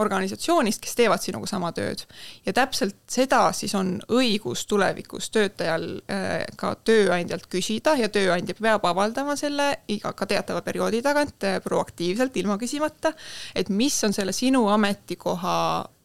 organisatsioonist, 0.00 0.80
kes 0.82 0.96
teevad 0.96 1.22
sinuga 1.22 1.48
sama 1.48 1.70
tööd. 1.76 2.02
ja 2.46 2.52
täpselt 2.56 2.96
seda 3.10 3.42
siis 3.56 3.74
on 3.74 3.98
õigus 4.08 4.66
tulevikus 4.68 5.30
töötajal 5.34 5.86
äh, 6.10 6.44
ka 6.56 6.74
tööandjalt 6.84 7.48
küsida 7.52 7.96
ja 8.00 8.08
tööandja 8.08 8.56
peab 8.58 8.84
avaldama 8.88 9.36
selle 9.36 9.70
iga, 9.88 10.12
ka 10.12 10.26
teatava 10.26 10.62
perioodi 10.66 11.02
tagant 11.02 11.44
äh, 11.44 11.60
proaktiivselt, 11.64 12.36
ilma 12.36 12.58
küsimata, 12.58 13.12
et 13.54 13.68
mis 13.68 13.96
on 14.04 14.16
selle 14.16 14.32
sinu 14.36 14.66
ametikoha 14.72 15.56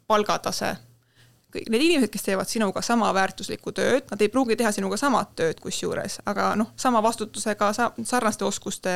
palgatase 0.07 0.75
kõik 1.55 1.71
need 1.71 1.85
inimesed, 1.85 2.11
kes 2.11 2.25
teevad 2.25 2.49
sinuga 2.51 2.81
sama 2.83 3.11
väärtuslikku 3.15 3.71
tööd, 3.75 4.07
nad 4.11 4.21
ei 4.21 4.31
pruugi 4.31 4.57
teha 4.59 4.71
sinuga 4.75 4.97
samat 4.99 5.35
tööd 5.39 5.61
kusjuures, 5.63 6.19
aga 6.27 6.51
noh, 6.59 6.73
sama 6.79 7.01
vastutusega, 7.05 7.71
sarnaste 8.03 8.45
oskuste 8.47 8.95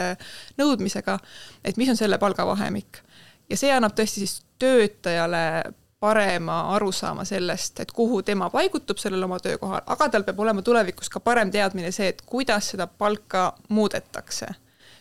nõudmisega, 0.59 1.19
et 1.63 1.79
mis 1.79 1.91
on 1.91 1.99
selle 1.99 2.19
palgavahemik. 2.19 3.03
ja 3.49 3.57
see 3.57 3.71
annab 3.73 3.95
tõesti 3.97 4.25
siis 4.25 4.41
töötajale 4.59 5.73
parema 5.99 6.61
arusaama 6.75 7.25
sellest, 7.25 7.79
et 7.79 7.91
kuhu 7.91 8.21
tema 8.23 8.49
paigutub 8.49 8.97
sellel 8.97 9.23
oma 9.23 9.39
töökohal, 9.39 9.81
aga 9.85 10.09
tal 10.09 10.23
peab 10.23 10.39
olema 10.39 10.61
tulevikus 10.61 11.09
ka 11.09 11.19
parem 11.19 11.51
teadmine 11.51 11.91
see, 11.91 12.07
et 12.07 12.21
kuidas 12.25 12.71
seda 12.73 12.87
palka 12.87 13.53
muudetakse 13.69 14.47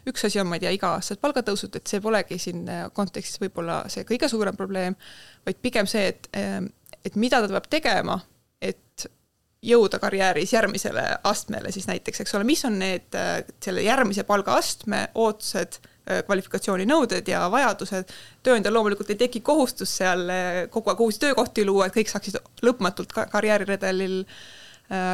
üks 0.06 0.24
asi 0.28 0.40
on, 0.40 0.46
ma 0.46 0.56
ei 0.58 0.64
tea, 0.64 0.72
iga-aastased 0.76 1.20
palgatõusud, 1.24 1.74
et 1.76 1.90
see 1.90 2.00
polegi 2.04 2.38
siin 2.38 2.64
kontekstis 2.94 3.40
võib-olla 3.42 3.82
see 3.92 4.06
kõige 4.08 4.30
suurem 4.30 4.56
probleem, 4.56 4.96
vaid 5.46 5.62
pigem 5.62 5.88
see, 5.90 6.08
et 6.14 6.30
et 7.06 7.14
mida 7.16 7.40
ta 7.40 7.48
peab 7.48 7.68
tegema, 7.70 8.18
et 8.60 9.06
jõuda 9.64 9.98
karjääris 9.98 10.52
järgmisele 10.52 11.04
astmele 11.26 11.72
siis 11.74 11.88
näiteks, 11.88 12.22
eks 12.22 12.34
ole, 12.38 12.46
mis 12.46 12.64
on 12.68 12.78
need 12.78 13.14
äh, 13.18 13.40
selle 13.64 13.82
järgmise 13.82 14.22
palgaastme 14.28 15.08
ootused, 15.18 15.80
äh, 16.06 16.22
kvalifikatsiooninõuded 16.26 17.28
ja 17.28 17.44
vajadused. 17.50 18.12
tööandjal 18.46 18.74
loomulikult 18.74 19.10
ei 19.10 19.18
teki 19.24 19.42
kohustus 19.46 19.96
seal 19.98 20.28
äh, 20.30 20.60
kogu 20.70 20.92
aeg 20.92 21.02
uusi 21.02 21.22
töökohti 21.26 21.66
luua, 21.66 21.88
et 21.88 21.98
kõik 21.98 22.12
saaksid 22.12 22.38
lõpmatult 22.62 23.14
karjääriredelil 23.32 24.22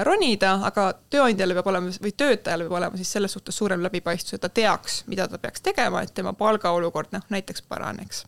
ronida, 0.06 0.52
aga 0.68 0.86
tööandjale 1.10 1.54
peab 1.56 1.66
olema 1.72 1.90
või 2.02 2.12
töötajale 2.14 2.68
peab 2.68 2.76
olema 2.78 2.98
siis 3.00 3.10
selles 3.16 3.32
suhtes 3.34 3.56
suurem 3.58 3.82
läbipaistvus, 3.82 4.36
et 4.36 4.44
ta 4.44 4.48
teaks, 4.48 5.00
mida 5.10 5.26
ta 5.28 5.40
peaks 5.42 5.64
tegema, 5.66 6.04
et 6.04 6.14
tema 6.14 6.32
palgaolukord 6.38 7.10
noh, 7.16 7.24
näiteks 7.34 7.64
paraneks. 7.68 8.24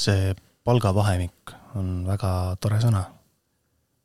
see 0.00 0.34
palgavahemik 0.64 1.52
on 1.76 2.06
väga 2.06 2.56
tore 2.60 2.80
sõna. 2.80 3.04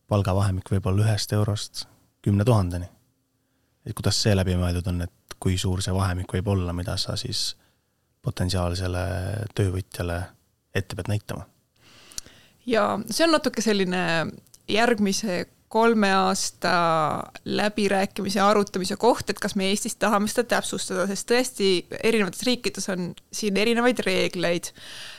palgavahemik 0.08 0.70
võib 0.72 0.88
olla 0.92 1.06
ühest 1.08 1.34
eurost 1.34 1.86
kümne 2.22 2.46
tuhandeni. 2.46 2.90
et 3.86 3.94
kuidas 3.94 4.22
see 4.22 4.36
läbi 4.36 4.56
mõeldud 4.60 4.88
on, 4.88 5.02
et 5.02 5.40
kui 5.40 5.58
suur 5.58 5.82
see 5.82 5.94
vahemik 5.94 6.34
võib 6.34 6.48
olla, 6.48 6.74
mida 6.74 6.98
sa 6.98 7.16
siis 7.16 7.56
potentsiaalsele 8.22 9.06
töövõtjale 9.56 10.24
ette 10.76 10.96
pead 10.96 11.08
näitama? 11.08 11.46
ja 12.66 13.00
see 13.10 13.26
on 13.28 13.32
natuke 13.38 13.62
selline 13.62 14.26
järgmise 14.68 15.46
kolme 15.76 16.12
aasta 16.16 16.76
läbirääkimise 17.44 18.40
ja 18.40 18.48
arutamise 18.48 18.96
koht, 19.02 19.30
et 19.30 19.42
kas 19.44 19.58
me 19.60 19.68
Eestis 19.74 19.98
tahame 20.00 20.32
seda 20.32 20.48
täpsustada, 20.56 21.04
sest 21.10 21.28
tõesti 21.32 21.72
erinevates 22.00 22.46
riikides 22.48 22.88
on 22.94 23.12
siin 23.36 23.60
erinevaid 23.60 24.00
reegleid 24.08 24.72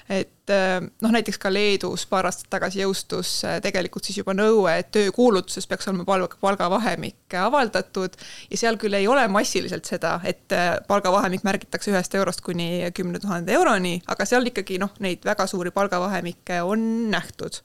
et 0.09 0.51
äh, 0.55 0.79
noh, 1.03 1.11
näiteks 1.11 1.38
ka 1.42 1.51
Leedus 1.51 2.05
paar 2.07 2.29
aastat 2.29 2.49
tagasi 2.53 2.81
jõustus 2.85 3.31
äh, 3.47 3.59
tegelikult 3.62 4.07
siis 4.07 4.21
juba 4.21 4.35
nõue, 4.37 4.71
et 4.79 4.92
töökuulutuses 4.95 5.66
peaks 5.66 5.88
olema 5.90 6.07
palga, 6.07 6.38
palgavahemik 6.42 7.37
avaldatud 7.40 8.14
ja 8.51 8.61
seal 8.61 8.79
küll 8.81 8.95
ei 8.99 9.09
ole 9.11 9.27
massiliselt 9.33 9.88
seda, 9.88 10.16
et 10.25 10.55
äh, 10.55 10.77
palgavahemik 10.87 11.47
märgitakse 11.47 11.90
ühest 11.95 12.14
eurost 12.19 12.45
kuni 12.47 12.87
kümne 12.95 13.21
tuhande 13.23 13.57
euroni, 13.59 13.99
aga 14.07 14.29
seal 14.29 14.47
ikkagi 14.47 14.79
noh, 14.83 14.95
neid 15.03 15.27
väga 15.27 15.49
suuri 15.51 15.75
palgavahemikke 15.75 16.62
on 16.66 17.11
nähtud. 17.11 17.61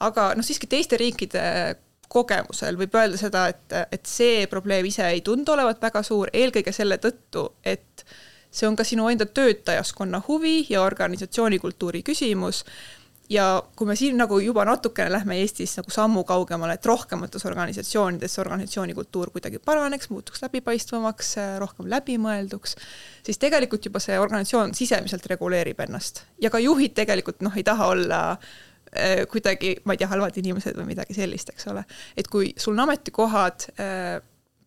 aga 0.00 0.32
noh, 0.34 0.46
siiski 0.46 0.66
teiste 0.66 0.98
riikide 0.98 1.44
kogemusel 2.10 2.78
võib 2.78 2.94
öelda 2.98 3.18
seda, 3.20 3.46
et, 3.52 3.76
et 3.94 4.08
see 4.08 4.46
probleem 4.50 4.88
ise 4.88 5.06
ei 5.06 5.22
tundu 5.26 5.54
olevat 5.54 5.82
väga 5.82 6.02
suur, 6.06 6.30
eelkõige 6.34 6.74
selle 6.74 6.98
tõttu, 7.02 7.46
et 7.62 8.04
see 8.50 8.66
on 8.66 8.78
ka 8.78 8.86
sinu 8.86 9.06
enda 9.12 9.28
töötajaskonna 9.30 10.24
huvi 10.26 10.64
ja 10.70 10.82
organisatsioonikultuuri 10.82 12.02
küsimus. 12.06 12.64
ja 13.30 13.62
kui 13.78 13.86
me 13.86 13.94
siin 13.94 14.16
nagu 14.18 14.40
juba 14.42 14.64
natukene 14.66 15.12
lähme 15.12 15.36
Eestis 15.38 15.76
nagu 15.78 15.92
sammu 15.94 16.24
kaugemale, 16.26 16.74
et 16.74 16.86
rohkemates 16.86 17.44
organisatsioonides 17.46 18.38
organisatsioonikultuur 18.42 19.30
kuidagi 19.30 19.60
paraneks, 19.62 20.10
muutuks 20.10 20.42
läbipaistvamaks, 20.42 21.36
rohkem 21.62 21.86
läbimõelduks, 21.92 22.74
siis 23.22 23.38
tegelikult 23.38 23.86
juba 23.86 24.02
see 24.02 24.18
organisatsioon 24.18 24.74
sisemiselt 24.74 25.30
reguleerib 25.30 25.78
ennast 25.86 26.24
ja 26.42 26.50
ka 26.50 26.58
juhid 26.58 26.98
tegelikult 26.98 27.46
noh, 27.46 27.54
ei 27.54 27.62
taha 27.70 27.86
olla 27.94 28.20
äh, 28.32 28.50
kuidagi, 29.30 29.76
ma 29.86 29.94
ei 29.94 30.00
tea, 30.00 30.08
halvad 30.10 30.36
inimesed 30.40 30.74
või 30.74 30.88
midagi 30.88 31.14
sellist, 31.14 31.52
eks 31.52 31.68
ole. 31.70 31.84
et 32.18 32.26
kui 32.30 32.50
sul 32.58 32.74
on 32.74 32.88
ametikohad 32.88 33.68
äh, 33.78 34.18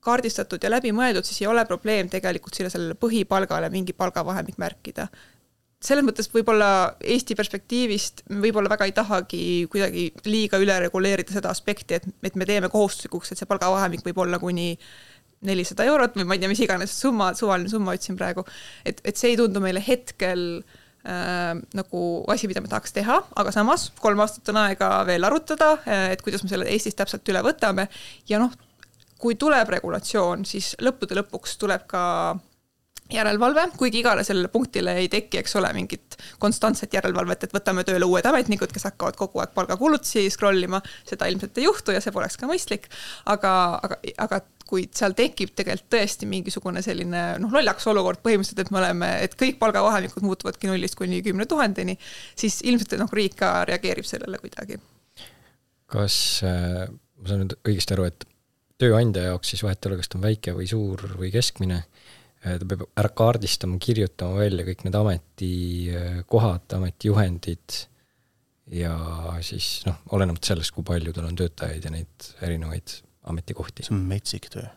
kaardistatud 0.03 0.63
ja 0.63 0.71
läbimõeldud, 0.71 1.25
siis 1.27 1.41
ei 1.43 1.49
ole 1.51 1.63
probleem 1.67 2.09
tegelikult 2.12 2.55
sinna 2.57 2.71
sellele 2.71 2.97
põhipalgale 2.99 3.69
mingi 3.73 3.95
palgavahemik 3.95 4.59
märkida. 4.62 5.07
selles 5.83 6.05
mõttes 6.07 6.29
võib-olla 6.31 6.95
Eesti 7.03 7.36
perspektiivist 7.36 8.23
võib-olla 8.29 8.69
väga 8.71 8.86
ei 8.88 8.93
tahagi 8.95 9.41
kuidagi 9.71 10.05
liiga 10.25 10.59
üle 10.63 10.77
reguleerida 10.79 11.33
seda 11.36 11.49
aspekti, 11.51 11.99
et, 11.99 12.07
et 12.23 12.36
me 12.36 12.45
teeme 12.45 12.69
kohustuslikuks, 12.69 13.31
et 13.31 13.41
see 13.41 13.49
palgavahemik 13.49 14.05
võib 14.05 14.21
olla 14.23 14.39
kuni 14.39 14.77
nelisada 15.43 15.83
eurot 15.83 16.15
või 16.15 16.23
ma 16.27 16.38
ei 16.38 16.39
tea, 16.39 16.51
mis 16.51 16.63
iganes 16.63 16.95
summa, 16.99 17.33
suvaline 17.36 17.69
summa 17.69 17.95
ütlesin 17.97 18.15
praegu, 18.15 18.45
et, 18.86 19.01
et 19.03 19.19
see 19.19 19.33
ei 19.33 19.39
tundu 19.39 19.59
meile 19.59 19.83
hetkel 19.83 20.45
äh, 20.62 20.83
nagu 21.04 22.02
asi, 22.32 22.48
mida 22.48 22.62
me 22.63 22.70
tahaks 22.72 22.96
teha, 22.96 23.18
aga 23.36 23.52
samas 23.52 23.89
kolm 24.00 24.22
aastat 24.24 24.54
on 24.54 24.62
aega 24.62 24.92
veel 25.08 25.28
arutada, 25.28 25.74
et 26.13 26.22
kuidas 26.24 26.46
me 26.46 26.52
selle 26.52 26.70
Eestis 26.72 26.96
täpselt 26.96 27.28
üle 27.28 27.42
võtame. 27.44 27.89
Ja 28.30 28.39
noh, 28.39 28.54
kui 29.20 29.36
tuleb 29.39 29.70
regulatsioon, 29.76 30.46
siis 30.48 30.74
lõppude 30.84 31.18
lõpuks 31.20 31.58
tuleb 31.60 31.84
ka 31.92 32.04
järelevalve, 33.13 33.67
kuigi 33.78 34.02
igale 34.02 34.23
sellele 34.28 34.49
punktile 34.54 34.95
ei 35.02 35.10
teki, 35.12 35.41
eks 35.43 35.56
ole, 35.60 35.69
mingit 35.76 36.17
konstantset 36.41 36.93
järelevalvet, 36.93 37.47
et 37.47 37.56
võtame 37.56 37.86
tööle 37.88 38.08
uued 38.10 38.26
ametnikud, 38.30 38.73
kes 38.73 38.88
hakkavad 38.89 39.17
kogu 39.19 39.43
aeg 39.43 39.54
palgakulutusi 39.56 40.26
scroll 40.34 40.65
ima, 40.67 40.82
seda 41.10 41.30
ilmselt 41.32 41.58
ei 41.58 41.67
juhtu 41.67 41.95
ja 41.95 42.02
see 42.04 42.15
poleks 42.15 42.39
ka 42.39 42.49
mõistlik. 42.49 42.89
aga, 43.30 43.54
aga, 43.84 43.99
aga 44.26 44.41
kui 44.73 44.88
seal 44.95 45.13
tekib 45.17 45.54
tegelikult 45.58 45.91
tõesti 45.93 46.28
mingisugune 46.30 46.82
selline 46.86 47.23
noh, 47.41 47.54
lollakas 47.54 47.86
olukord 47.91 48.23
põhimõtteliselt, 48.23 48.63
et 48.63 48.73
me 48.73 48.82
oleme, 48.82 49.10
et 49.26 49.36
kõik 49.38 49.60
palgavahemikud 49.62 50.26
muutuvadki 50.26 50.71
nullist 50.71 50.97
kuni 50.97 51.21
kümne 51.26 51.45
tuhandeni, 51.49 51.97
siis 52.39 52.62
ilmselt 52.65 52.97
noh, 53.02 53.12
riik 53.13 53.38
ka 53.39 53.54
reageerib 53.69 54.08
sellele 54.08 54.41
kuidagi. 54.41 54.80
kas 55.93 56.15
äh, 56.47 56.88
ma 56.89 57.30
saan 57.30 57.43
nüüd 57.43 57.54
õigesti 57.62 57.93
aru, 57.93 58.08
et 58.10 58.26
tööandja 58.82 59.28
jaoks 59.30 59.54
siis 59.54 59.63
vahet 59.63 59.84
ei 59.84 59.91
ole, 59.91 59.99
kas 60.02 60.10
ta 60.10 60.17
on 60.17 60.26
väike 60.26 60.56
või 60.58 60.67
suur 60.69 61.04
või 61.19 61.30
keskmine, 61.34 61.84
ta 62.43 62.67
peab 62.67 62.86
ära 62.99 63.10
kaardistama, 63.15 63.79
kirjutama 63.82 64.41
välja 64.43 64.67
kõik 64.67 64.86
need 64.86 64.99
ametikohad, 64.99 66.67
ametijuhendid 66.77 67.79
ja 68.73 68.93
siis 69.43 69.82
noh, 69.88 69.99
olenemata 70.15 70.53
sellest, 70.53 70.73
kui 70.75 70.86
palju 70.88 71.13
tal 71.15 71.27
on 71.29 71.39
töötajaid 71.39 71.88
ja 71.88 71.91
neid 71.93 72.29
erinevaid 72.41 72.97
ametikohti. 73.32 73.86
see 73.88 73.95
on 73.95 74.03
metsik 74.10 74.49
töö 74.53 74.67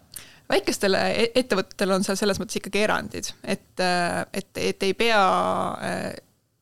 väikestele 0.51 1.01
e-, 1.11 1.33
ettevõtetele 1.43 1.97
on 1.97 2.07
seal 2.07 2.19
selles 2.19 2.39
mõttes 2.43 2.61
ikkagi 2.61 2.85
erandid, 2.87 3.33
et, 3.43 3.73
äh, 3.83 4.23
et, 4.33 4.51
et 4.63 4.87
ei 4.87 4.95
pea 4.99 5.23
äh, 5.83 6.07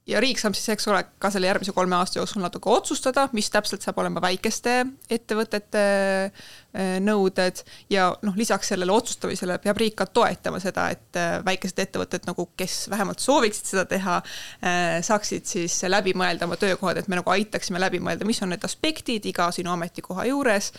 ja 0.08 0.20
riik 0.24 0.40
saab 0.40 0.56
siis, 0.56 0.70
eks 0.74 0.88
ole, 0.92 1.02
ka 1.20 1.30
selle 1.32 1.48
järgmise 1.48 1.74
kolme 1.76 1.96
aasta 1.98 2.20
jooksul 2.20 2.44
natuke 2.44 2.72
otsustada, 2.72 3.26
mis 3.36 3.50
täpselt 3.52 3.84
saab 3.84 4.00
olema 4.02 4.22
väikeste 4.24 4.82
ettevõtete 5.12 5.84
äh, 5.84 6.44
nõuded 6.74 7.60
ja 7.92 8.08
noh, 8.26 8.34
lisaks 8.36 8.72
sellele 8.72 8.92
otsustamisele 8.92 9.58
peab 9.62 9.78
riik 9.78 9.96
ka 9.98 10.06
toetama 10.10 10.58
seda, 10.62 10.88
et 10.94 11.18
äh, 11.18 11.36
väikesed 11.46 11.78
ettevõtted 11.84 12.26
nagu, 12.28 12.48
kes 12.58 12.88
vähemalt 12.90 13.22
sooviksid 13.22 13.70
seda 13.70 13.84
teha, 13.90 14.16
äh, 14.64 14.98
saaksid 15.06 15.46
siis 15.48 15.76
läbi 15.90 16.16
mõelda 16.18 16.48
oma 16.48 16.58
töökohad, 16.60 16.98
et 16.98 17.10
me 17.10 17.20
nagu 17.20 17.30
aitaksime 17.34 17.80
läbi 17.82 18.00
mõelda, 18.02 18.26
mis 18.26 18.42
on 18.44 18.50
need 18.54 18.64
aspektid 18.66 19.26
iga 19.30 19.50
sinu 19.54 19.70
ametikoha 19.74 20.26
juures. 20.30 20.72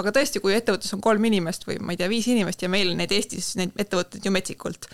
aga 0.00 0.12
tõesti, 0.14 0.40
kui 0.40 0.54
ettevõttes 0.54 0.94
on 0.94 1.02
kolm 1.04 1.24
inimest 1.28 1.66
või 1.66 1.80
ma 1.82 1.94
ei 1.94 2.00
tea, 2.00 2.08
viis 2.12 2.28
inimest 2.30 2.62
ja 2.62 2.70
meil 2.72 2.94
neid 2.96 3.12
Eestis, 3.12 3.54
neid 3.58 3.74
ettevõtteid 3.80 4.24
ju 4.24 4.32
metsikult, 4.32 4.86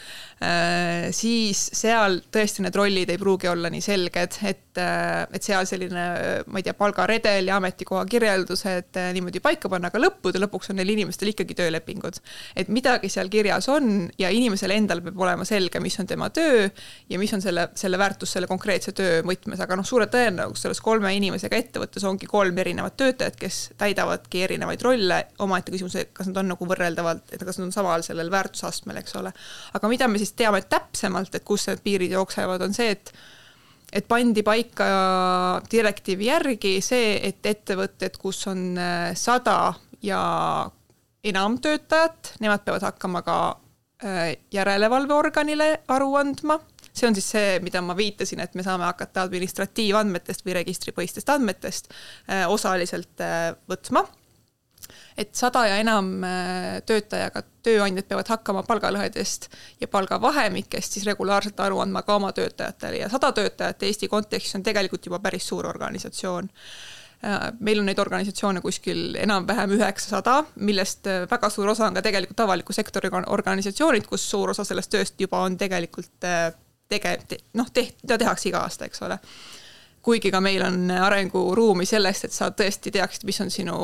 siis 1.14 1.60
seal 1.76 2.20
tõesti 2.32 2.64
need 2.64 2.76
rollid 2.76 3.10
ei 3.12 3.20
pruugi 3.20 3.48
olla 3.50 3.70
nii 3.72 3.84
selged, 3.84 4.38
et, 4.48 4.80
et 4.80 5.46
seal 5.46 5.68
selline, 5.68 6.06
ma 6.46 6.60
ei 6.60 6.66
tea, 6.66 6.74
palgaredel 6.76 7.50
ja 7.50 7.60
ametikoha 7.60 8.04
kirjeldused 8.10 8.98
niimoodi 9.16 9.42
paika 9.44 9.70
panna, 9.72 9.92
aga 9.92 10.00
lõppude 10.02 10.40
lõpuks 10.42 10.45
on 10.54 10.78
neil 10.78 10.92
inimestel 10.94 11.32
ikkagi 11.32 11.56
töölepingud. 11.58 12.20
et 12.56 12.68
midagi 12.68 13.08
seal 13.12 13.28
kirjas 13.32 13.68
on 13.72 14.08
ja 14.18 14.30
inimesel 14.30 14.70
endal 14.70 15.02
peab 15.04 15.20
olema 15.20 15.44
selge, 15.44 15.80
mis 15.80 15.98
on 16.00 16.06
tema 16.06 16.30
töö 16.30 16.68
ja 17.10 17.18
mis 17.18 17.32
on 17.34 17.42
selle, 17.42 17.68
selle 17.74 17.98
väärtus 17.98 18.32
selle 18.36 18.46
konkreetse 18.50 18.92
töö 18.96 19.22
võtmes, 19.26 19.60
aga 19.62 19.78
noh, 19.78 19.86
suure 19.86 20.08
tõenäosusega 20.12 20.66
selles 20.66 20.82
kolme 20.84 21.12
inimesega 21.16 21.56
ettevõttes 21.56 22.04
ongi 22.08 22.26
kolm 22.30 22.58
erinevat 22.58 22.96
töötajat, 22.96 23.38
kes 23.40 23.60
täidavadki 23.78 24.42
erinevaid 24.46 24.82
rolle, 24.82 25.22
omaette 25.44 25.74
küsimus, 25.74 25.96
kas 26.16 26.30
nad 26.30 26.42
on 26.42 26.52
nagu 26.54 26.68
võrreldavalt, 26.68 27.32
et 27.32 27.46
kas 27.46 27.60
nad 27.60 27.68
on 27.68 27.74
samal 27.74 28.04
sellel 28.06 28.30
väärtusastmel, 28.32 29.00
eks 29.02 29.16
ole. 29.20 29.32
aga 29.74 29.88
mida 29.92 30.08
me 30.08 30.20
siis 30.22 30.34
teame 30.36 30.62
täpsemalt, 30.68 31.34
et 31.34 31.46
kus 31.46 31.68
need 31.70 31.82
piirid 31.84 32.14
jooksevad, 32.16 32.62
on 32.62 32.76
see, 32.76 32.92
et 32.96 33.12
et 33.92 34.06
pandi 34.08 34.42
paika 34.42 34.86
direktiivi 35.70 36.26
järgi 36.28 36.72
see, 36.84 37.16
et 37.28 37.46
ettevõtted, 37.46 38.18
kus 38.20 38.42
on 38.50 38.62
äh, 38.80 39.12
sada 39.16 39.74
ja 40.02 40.20
enam 41.26 41.58
töötajat, 41.62 42.34
nemad 42.40 42.64
peavad 42.64 42.86
hakkama 42.86 43.22
ka 43.26 43.38
äh, 44.04 44.36
järelevalveorganile 44.52 45.70
aru 45.88 46.14
andma. 46.20 46.60
see 46.96 47.08
on 47.08 47.14
siis 47.14 47.26
see, 47.28 47.56
mida 47.60 47.82
ma 47.84 47.96
viitasin, 47.96 48.40
et 48.40 48.54
me 48.56 48.62
saame 48.64 48.86
hakata 48.88 49.26
administratiivandmetest 49.26 50.46
või 50.46 50.54
registripõhistest 50.62 51.28
andmetest 51.28 51.90
äh, 51.92 52.46
osaliselt 52.48 53.20
võtma. 53.68 54.06
Et 55.16 55.34
sada 55.34 55.62
ja 55.66 55.76
enam 55.80 56.10
äh, 56.24 56.78
töötajaga 56.86 57.42
tööandjad 57.64 58.06
peavad 58.08 58.28
hakkama 58.34 58.62
palgalõhedest 58.68 59.48
ja 59.80 59.88
palgavahemikest 59.88 60.98
siis 60.98 61.06
regulaarselt 61.08 61.60
aru 61.64 61.80
andma 61.82 62.02
ka 62.06 62.18
oma 62.20 62.32
töötajatele. 62.36 63.00
Ja 63.00 63.08
sada 63.12 63.32
töötajat 63.36 63.82
Eesti 63.88 64.10
kontekstis 64.12 64.58
on 64.58 64.66
tegelikult 64.66 65.08
juba 65.08 65.20
päris 65.24 65.48
suur 65.48 65.66
organisatsioon. 65.66 66.50
äh, 66.52 67.05
meil 67.60 67.80
on 67.80 67.88
neid 67.88 67.98
organisatsioone 67.98 68.60
kuskil 68.64 69.16
enam-vähem 69.18 69.76
üheksasada, 69.78 70.40
millest 70.56 71.08
äh, 71.10 71.24
väga 71.30 71.50
suur 71.50 71.72
osa 71.72 71.88
on 71.88 71.96
ka 71.96 72.04
tegelikult 72.04 72.40
avaliku 72.44 72.76
sektori 72.76 73.10
organisatsioonid, 73.10 74.06
kus 74.06 74.30
suur 74.30 74.52
osa 74.52 74.64
sellest 74.64 74.92
tööst 74.92 75.20
juba 75.20 75.42
on 75.46 75.56
tegelikult 75.56 76.26
tege-, 76.88 77.18
noh, 77.54 77.70
teht-, 77.72 78.02
mida 78.04 78.18
tehakse 78.18 78.50
iga 78.50 78.64
aasta, 78.66 78.86
eks 78.86 79.02
ole. 79.02 79.18
kuigi 80.06 80.30
ka 80.30 80.40
meil 80.40 80.62
on 80.62 80.90
arenguruumi 80.90 81.86
sellest, 81.86 82.28
et 82.28 82.32
sa 82.32 82.52
tõesti 82.54 82.92
teaksid, 82.94 83.24
mis 83.26 83.40
on 83.42 83.50
sinu 83.50 83.78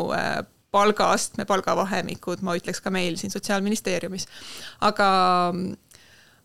palgaastme, 0.72 1.44
palgavahemikud, 1.44 2.44
ma 2.46 2.54
ütleks 2.56 2.80
ka 2.80 2.92
meil 2.94 3.18
siin 3.20 3.32
Sotsiaalministeeriumis. 3.32 4.28
aga, 4.80 5.08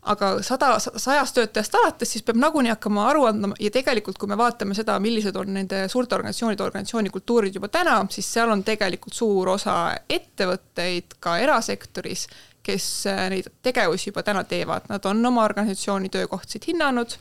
aga 0.02 0.30
sada, 0.46 0.76
sajast 0.78 1.34
töötajast 1.34 1.74
alates, 1.74 2.12
siis 2.12 2.24
peab 2.26 2.38
nagunii 2.38 2.70
hakkama 2.70 3.08
aru 3.10 3.24
andma 3.28 3.56
ja 3.60 3.70
tegelikult, 3.74 4.18
kui 4.18 4.30
me 4.30 4.38
vaatame 4.38 4.76
seda, 4.78 4.98
millised 5.02 5.36
on 5.36 5.50
nende 5.56 5.82
suurte 5.90 6.14
organisatsioonide 6.14 6.64
organisatsiooni 6.64 7.10
kultuurid 7.14 7.58
juba 7.58 7.70
täna, 7.72 7.98
siis 8.14 8.28
seal 8.32 8.52
on 8.54 8.62
tegelikult 8.66 9.16
suur 9.16 9.50
osa 9.56 9.78
ettevõtteid 10.08 11.18
ka 11.20 11.38
erasektoris, 11.42 12.26
kes 12.68 12.88
äh, 13.10 13.24
neid 13.32 13.50
tegevusi 13.64 14.10
juba 14.10 14.22
täna 14.26 14.44
teevad, 14.48 14.86
nad 14.92 15.04
on 15.08 15.24
oma 15.26 15.44
organisatsiooni 15.48 16.12
töökohtasid 16.14 16.70
hinnanud, 16.70 17.18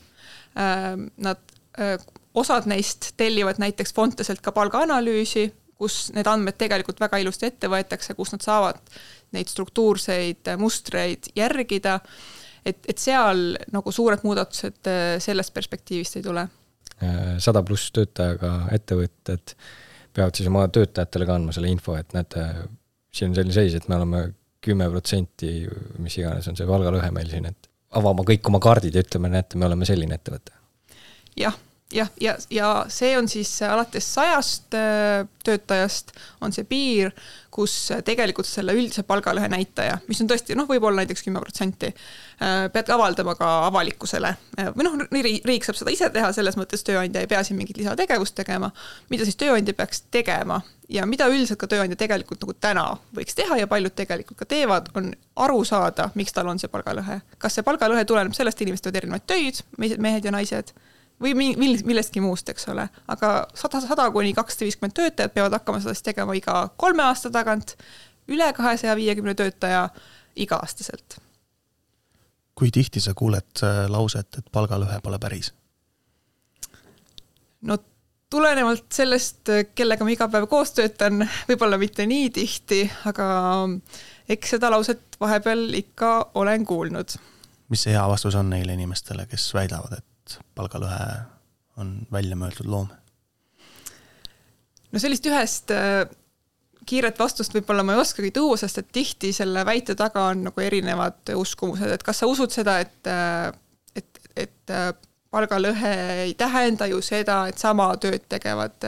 ähm, 0.60 1.10
nad, 1.24 1.42
äh, 1.82 1.98
osad 2.38 2.70
neist 2.70 3.14
tellivad 3.18 3.62
näiteks 3.64 3.96
Fonteselt 3.98 4.44
ka 4.46 4.54
palgaanalüüsi, 4.54 5.50
kus 5.78 6.08
need 6.14 6.28
andmed 6.30 6.58
tegelikult 6.58 7.00
väga 7.02 7.20
ilusti 7.22 7.50
ette 7.50 7.70
võetakse, 7.70 8.16
kus 8.18 8.34
nad 8.34 8.44
saavad 8.46 8.80
neid 9.36 9.50
struktuurseid 9.52 10.50
mustreid 10.58 11.30
järgida 11.38 12.00
et, 12.68 12.80
et 12.92 13.02
seal 13.02 13.58
nagu 13.74 13.94
suured 13.94 14.24
muudatused 14.28 14.90
äh, 14.92 15.18
sellest 15.24 15.54
perspektiivist 15.56 16.20
ei 16.20 16.26
tule. 16.26 16.48
Äh, 16.98 17.36
sada 17.44 17.64
pluss 17.66 17.92
töötajaga 17.96 18.54
ettevõtted 18.76 19.56
peavad 20.18 20.38
siis 20.38 20.50
oma 20.50 20.66
töötajatele 20.74 21.28
ka 21.30 21.38
andma 21.38 21.54
selle 21.54 21.70
info, 21.70 21.96
et 22.00 22.16
näete, 22.18 22.44
siin 23.14 23.32
on 23.32 23.38
selline 23.38 23.54
seis, 23.54 23.78
et 23.78 23.86
me 23.92 24.00
oleme 24.00 24.24
kümme 24.66 24.88
protsenti, 24.90 25.52
mis 26.02 26.18
iganes 26.18 26.48
on 26.50 26.58
see 26.58 26.68
palgalõhe 26.68 27.12
meil 27.14 27.30
siin, 27.30 27.46
et 27.52 27.70
avama 27.98 28.26
kõik 28.28 28.50
oma 28.50 28.60
kaardid 28.64 28.98
ja 28.98 29.06
ütleme, 29.06 29.30
näete, 29.32 29.60
me 29.62 29.70
oleme 29.70 29.86
selline 29.88 30.18
ettevõte. 30.18 30.56
jah 31.38 31.56
jah, 31.92 32.10
ja, 32.22 32.32
ja, 32.32 32.38
ja 32.50 32.86
see 32.92 33.18
on 33.18 33.28
siis 33.30 33.62
alates 33.62 34.14
sajast 34.14 34.76
äh, 34.76 35.28
töötajast 35.44 36.12
on 36.42 36.54
see 36.54 36.66
piir, 36.68 37.14
kus 37.52 37.74
tegelikult 38.06 38.48
selle 38.50 38.76
üldise 38.76 39.04
palgalõhe 39.08 39.48
näitaja, 39.50 39.98
mis 40.10 40.20
on 40.22 40.30
tõesti 40.30 40.58
noh, 40.58 40.68
võib-olla 40.70 41.02
näiteks 41.02 41.24
kümme 41.26 41.42
protsenti, 41.42 41.94
äh, 42.44 42.68
pead 42.74 42.92
avaldama 42.94 43.38
ka 43.40 43.52
avalikkusele. 43.70 44.34
Äh, 44.60 44.72
või 44.76 44.88
noh, 44.90 44.98
riik 45.48 45.68
saab 45.68 45.80
seda 45.80 45.94
ise 45.94 46.10
teha, 46.14 46.32
selles 46.36 46.60
mõttes 46.60 46.84
tööandja 46.88 47.24
ei 47.24 47.32
pea 47.32 47.44
siin 47.48 47.60
mingit 47.60 47.80
lisategevust 47.80 48.36
tegema. 48.36 48.72
mida 49.10 49.26
siis 49.26 49.40
tööandja 49.40 49.74
peaks 49.74 50.04
tegema 50.12 50.62
ja 50.90 51.06
mida 51.06 51.28
üldiselt 51.32 51.60
ka 51.60 51.68
tööandja 51.72 51.96
tegelikult 52.00 52.44
nagu 52.44 52.54
täna 52.54 52.86
võiks 53.16 53.36
teha 53.36 53.58
ja 53.60 53.68
paljud 53.68 53.96
tegelikult 53.96 54.38
ka 54.44 54.46
teevad, 54.46 54.92
on 54.96 55.14
aru 55.36 55.64
saada, 55.66 56.12
miks 56.16 56.36
tal 56.36 56.48
on 56.48 56.60
see 56.60 56.72
palgalõhe. 56.72 57.22
kas 57.38 57.56
see 57.56 57.64
palgalõhe 57.64 58.06
tuleneb 58.06 58.36
sellest, 58.36 58.62
inimesed 58.62 58.84
teevad 58.84 59.02
erinevaid 59.04 59.28
töid, 59.28 59.64
mehed 59.78 60.26
ja 60.26 60.36
naised 60.36 60.76
või 61.22 61.34
mill-, 61.38 61.84
millestki 61.86 62.22
muust, 62.22 62.50
eks 62.50 62.68
ole, 62.74 62.88
aga 63.08 63.32
sada, 63.58 63.82
sada 63.82 64.10
kuni 64.14 64.34
kakssada 64.38 64.68
viiskümmend 64.68 64.96
töötajat 64.98 65.34
peavad 65.34 65.58
hakkama 65.58 65.82
seda 65.84 65.96
siis 65.96 66.06
tegema 66.06 66.36
iga 66.38 66.60
kolme 66.78 67.06
aasta 67.08 67.32
tagant, 67.34 67.76
üle 68.28 68.48
kahesaja 68.54 68.96
viiekümne 69.00 69.36
töötaja 69.38 69.88
iga-aastaselt. 70.36 71.20
kui 72.58 72.72
tihti 72.74 73.00
sa 73.00 73.14
kuuled 73.14 73.62
äh, 73.64 73.86
lauset, 73.90 74.38
et 74.38 74.52
palgalõhe 74.52 75.00
pole 75.04 75.20
päris? 75.20 75.54
no 77.62 77.78
tulenevalt 78.30 78.92
sellest, 78.94 79.50
kellega 79.76 80.06
ma 80.06 80.12
iga 80.12 80.28
päev 80.32 80.48
koos 80.52 80.74
töötan, 80.76 81.24
võib-olla 81.50 81.80
mitte 81.80 82.06
nii 82.06 82.30
tihti, 82.36 82.84
aga 83.08 83.30
eks 84.30 84.58
seda 84.58 84.72
lauset 84.74 85.18
vahepeal 85.20 85.74
ikka 85.80 86.12
olen 86.36 86.66
kuulnud. 86.66 87.18
mis 87.70 87.84
see 87.84 87.96
hea 87.96 88.06
vastus 88.08 88.36
on 88.36 88.50
neile 88.50 88.76
inimestele, 88.78 89.26
kes 89.26 89.50
väidavad, 89.54 89.98
et 89.98 90.06
et 90.28 90.40
palgalõhe 90.56 91.02
on 91.82 92.00
väljamõeldud 92.12 92.70
loom? 92.70 92.90
no 94.92 95.02
sellist 95.02 95.26
ühest 95.30 95.74
äh, 95.76 96.06
kiiret 96.88 97.20
vastust 97.20 97.56
võib-olla 97.56 97.84
ma 97.84 97.96
ei 97.96 98.04
oskagi 98.04 98.32
tuua, 98.36 98.58
sest 98.60 98.82
et 98.82 98.92
tihti 98.96 99.34
selle 99.36 99.66
väite 99.68 99.96
taga 100.00 100.30
on 100.32 100.48
nagu 100.48 100.64
erinevad 100.64 101.34
uskumused, 101.36 101.92
et 101.92 102.06
kas 102.06 102.24
sa 102.24 102.30
usud 102.32 102.54
seda, 102.54 102.80
et, 102.84 103.12
äh, 103.12 103.52
et, 103.96 104.24
et 104.36 104.74
äh, 104.74 104.90
palgalõhe 105.34 105.94
ei 106.24 106.34
tähenda 106.40 106.88
ju 106.88 107.02
seda, 107.04 107.46
et 107.52 107.60
sama 107.60 107.90
tööd 108.02 108.30
tegevad 108.32 108.88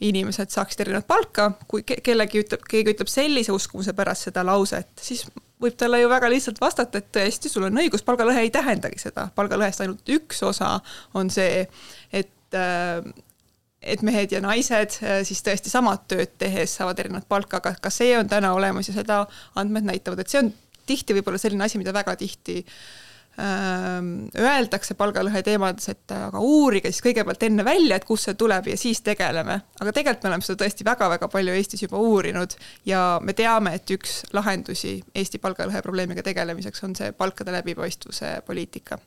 inimesed 0.00 0.48
saaksid 0.48 0.80
erinevat 0.80 1.04
palka, 1.06 1.50
kui 1.68 1.84
kellegi 1.84 2.40
ütleb, 2.40 2.64
keegi 2.64 2.94
ütleb 2.94 3.10
sellise 3.12 3.52
uskumuse 3.52 3.92
pärast 3.92 4.30
seda 4.30 4.42
lauset, 4.48 4.88
siis 4.96 5.26
võib 5.60 5.76
talle 5.80 6.00
ju 6.00 6.10
väga 6.10 6.30
lihtsalt 6.32 6.60
vastata, 6.60 7.00
et 7.00 7.10
tõesti, 7.14 7.50
sul 7.52 7.66
on 7.68 7.80
õigus, 7.82 8.04
palgalõhe 8.06 8.44
ei 8.46 8.52
tähendagi 8.54 9.00
seda, 9.02 9.28
palgalõhest 9.36 9.84
ainult 9.84 10.14
üks 10.16 10.42
osa 10.46 10.76
on 11.18 11.32
see, 11.32 11.66
et 12.12 12.58
äh, 12.58 13.02
et 13.80 14.02
mehed 14.04 14.32
ja 14.34 14.42
naised 14.44 14.98
äh, 15.00 15.20
siis 15.24 15.40
tõesti 15.44 15.72
samad 15.72 16.04
tööd 16.10 16.34
tehes 16.40 16.74
saavad 16.76 16.98
erinevat 17.00 17.28
palka, 17.28 17.62
aga 17.62 17.74
ka 17.80 17.92
see 17.92 18.12
on 18.18 18.28
täna 18.28 18.52
olemas 18.52 18.90
ja 18.90 18.96
seda 18.98 19.22
andmed 19.60 19.88
näitavad, 19.88 20.20
et 20.20 20.32
see 20.32 20.42
on 20.42 20.50
tihti 20.90 21.16
võib-olla 21.16 21.40
selline 21.40 21.64
asi, 21.64 21.80
mida 21.80 21.94
väga 21.96 22.16
tihti 22.20 22.58
äh, 22.60 22.74
öeldakse 23.40 24.94
palgalõhe 24.98 25.42
teemades, 25.46 25.88
et 25.92 26.14
aga 26.14 26.42
uurige 26.44 26.92
siis 26.92 27.04
kõigepealt 27.04 27.46
enne 27.46 27.64
välja, 27.66 27.96
et 27.96 28.08
kust 28.08 28.28
see 28.28 28.38
tuleb 28.40 28.70
ja 28.72 28.76
siis 28.80 29.02
tegeleme. 29.06 29.60
aga 29.80 29.92
tegelikult 29.92 30.24
me 30.24 30.32
oleme 30.32 30.46
seda 30.46 30.64
tõesti 30.64 30.86
väga-väga 30.86 31.28
palju 31.32 31.54
Eestis 31.56 31.84
juba 31.86 32.00
uurinud 32.00 32.56
ja 32.86 33.04
me 33.22 33.36
teame, 33.36 33.74
et 33.78 33.96
üks 33.96 34.20
lahendusi 34.36 34.98
Eesti 35.14 35.38
palgalõhe 35.38 35.82
probleemiga 35.82 36.22
tegelemiseks 36.26 36.84
on 36.84 36.98
see 36.98 37.12
palkade 37.16 37.52
läbipaistvuse 37.54 38.40
poliitika 38.46 39.00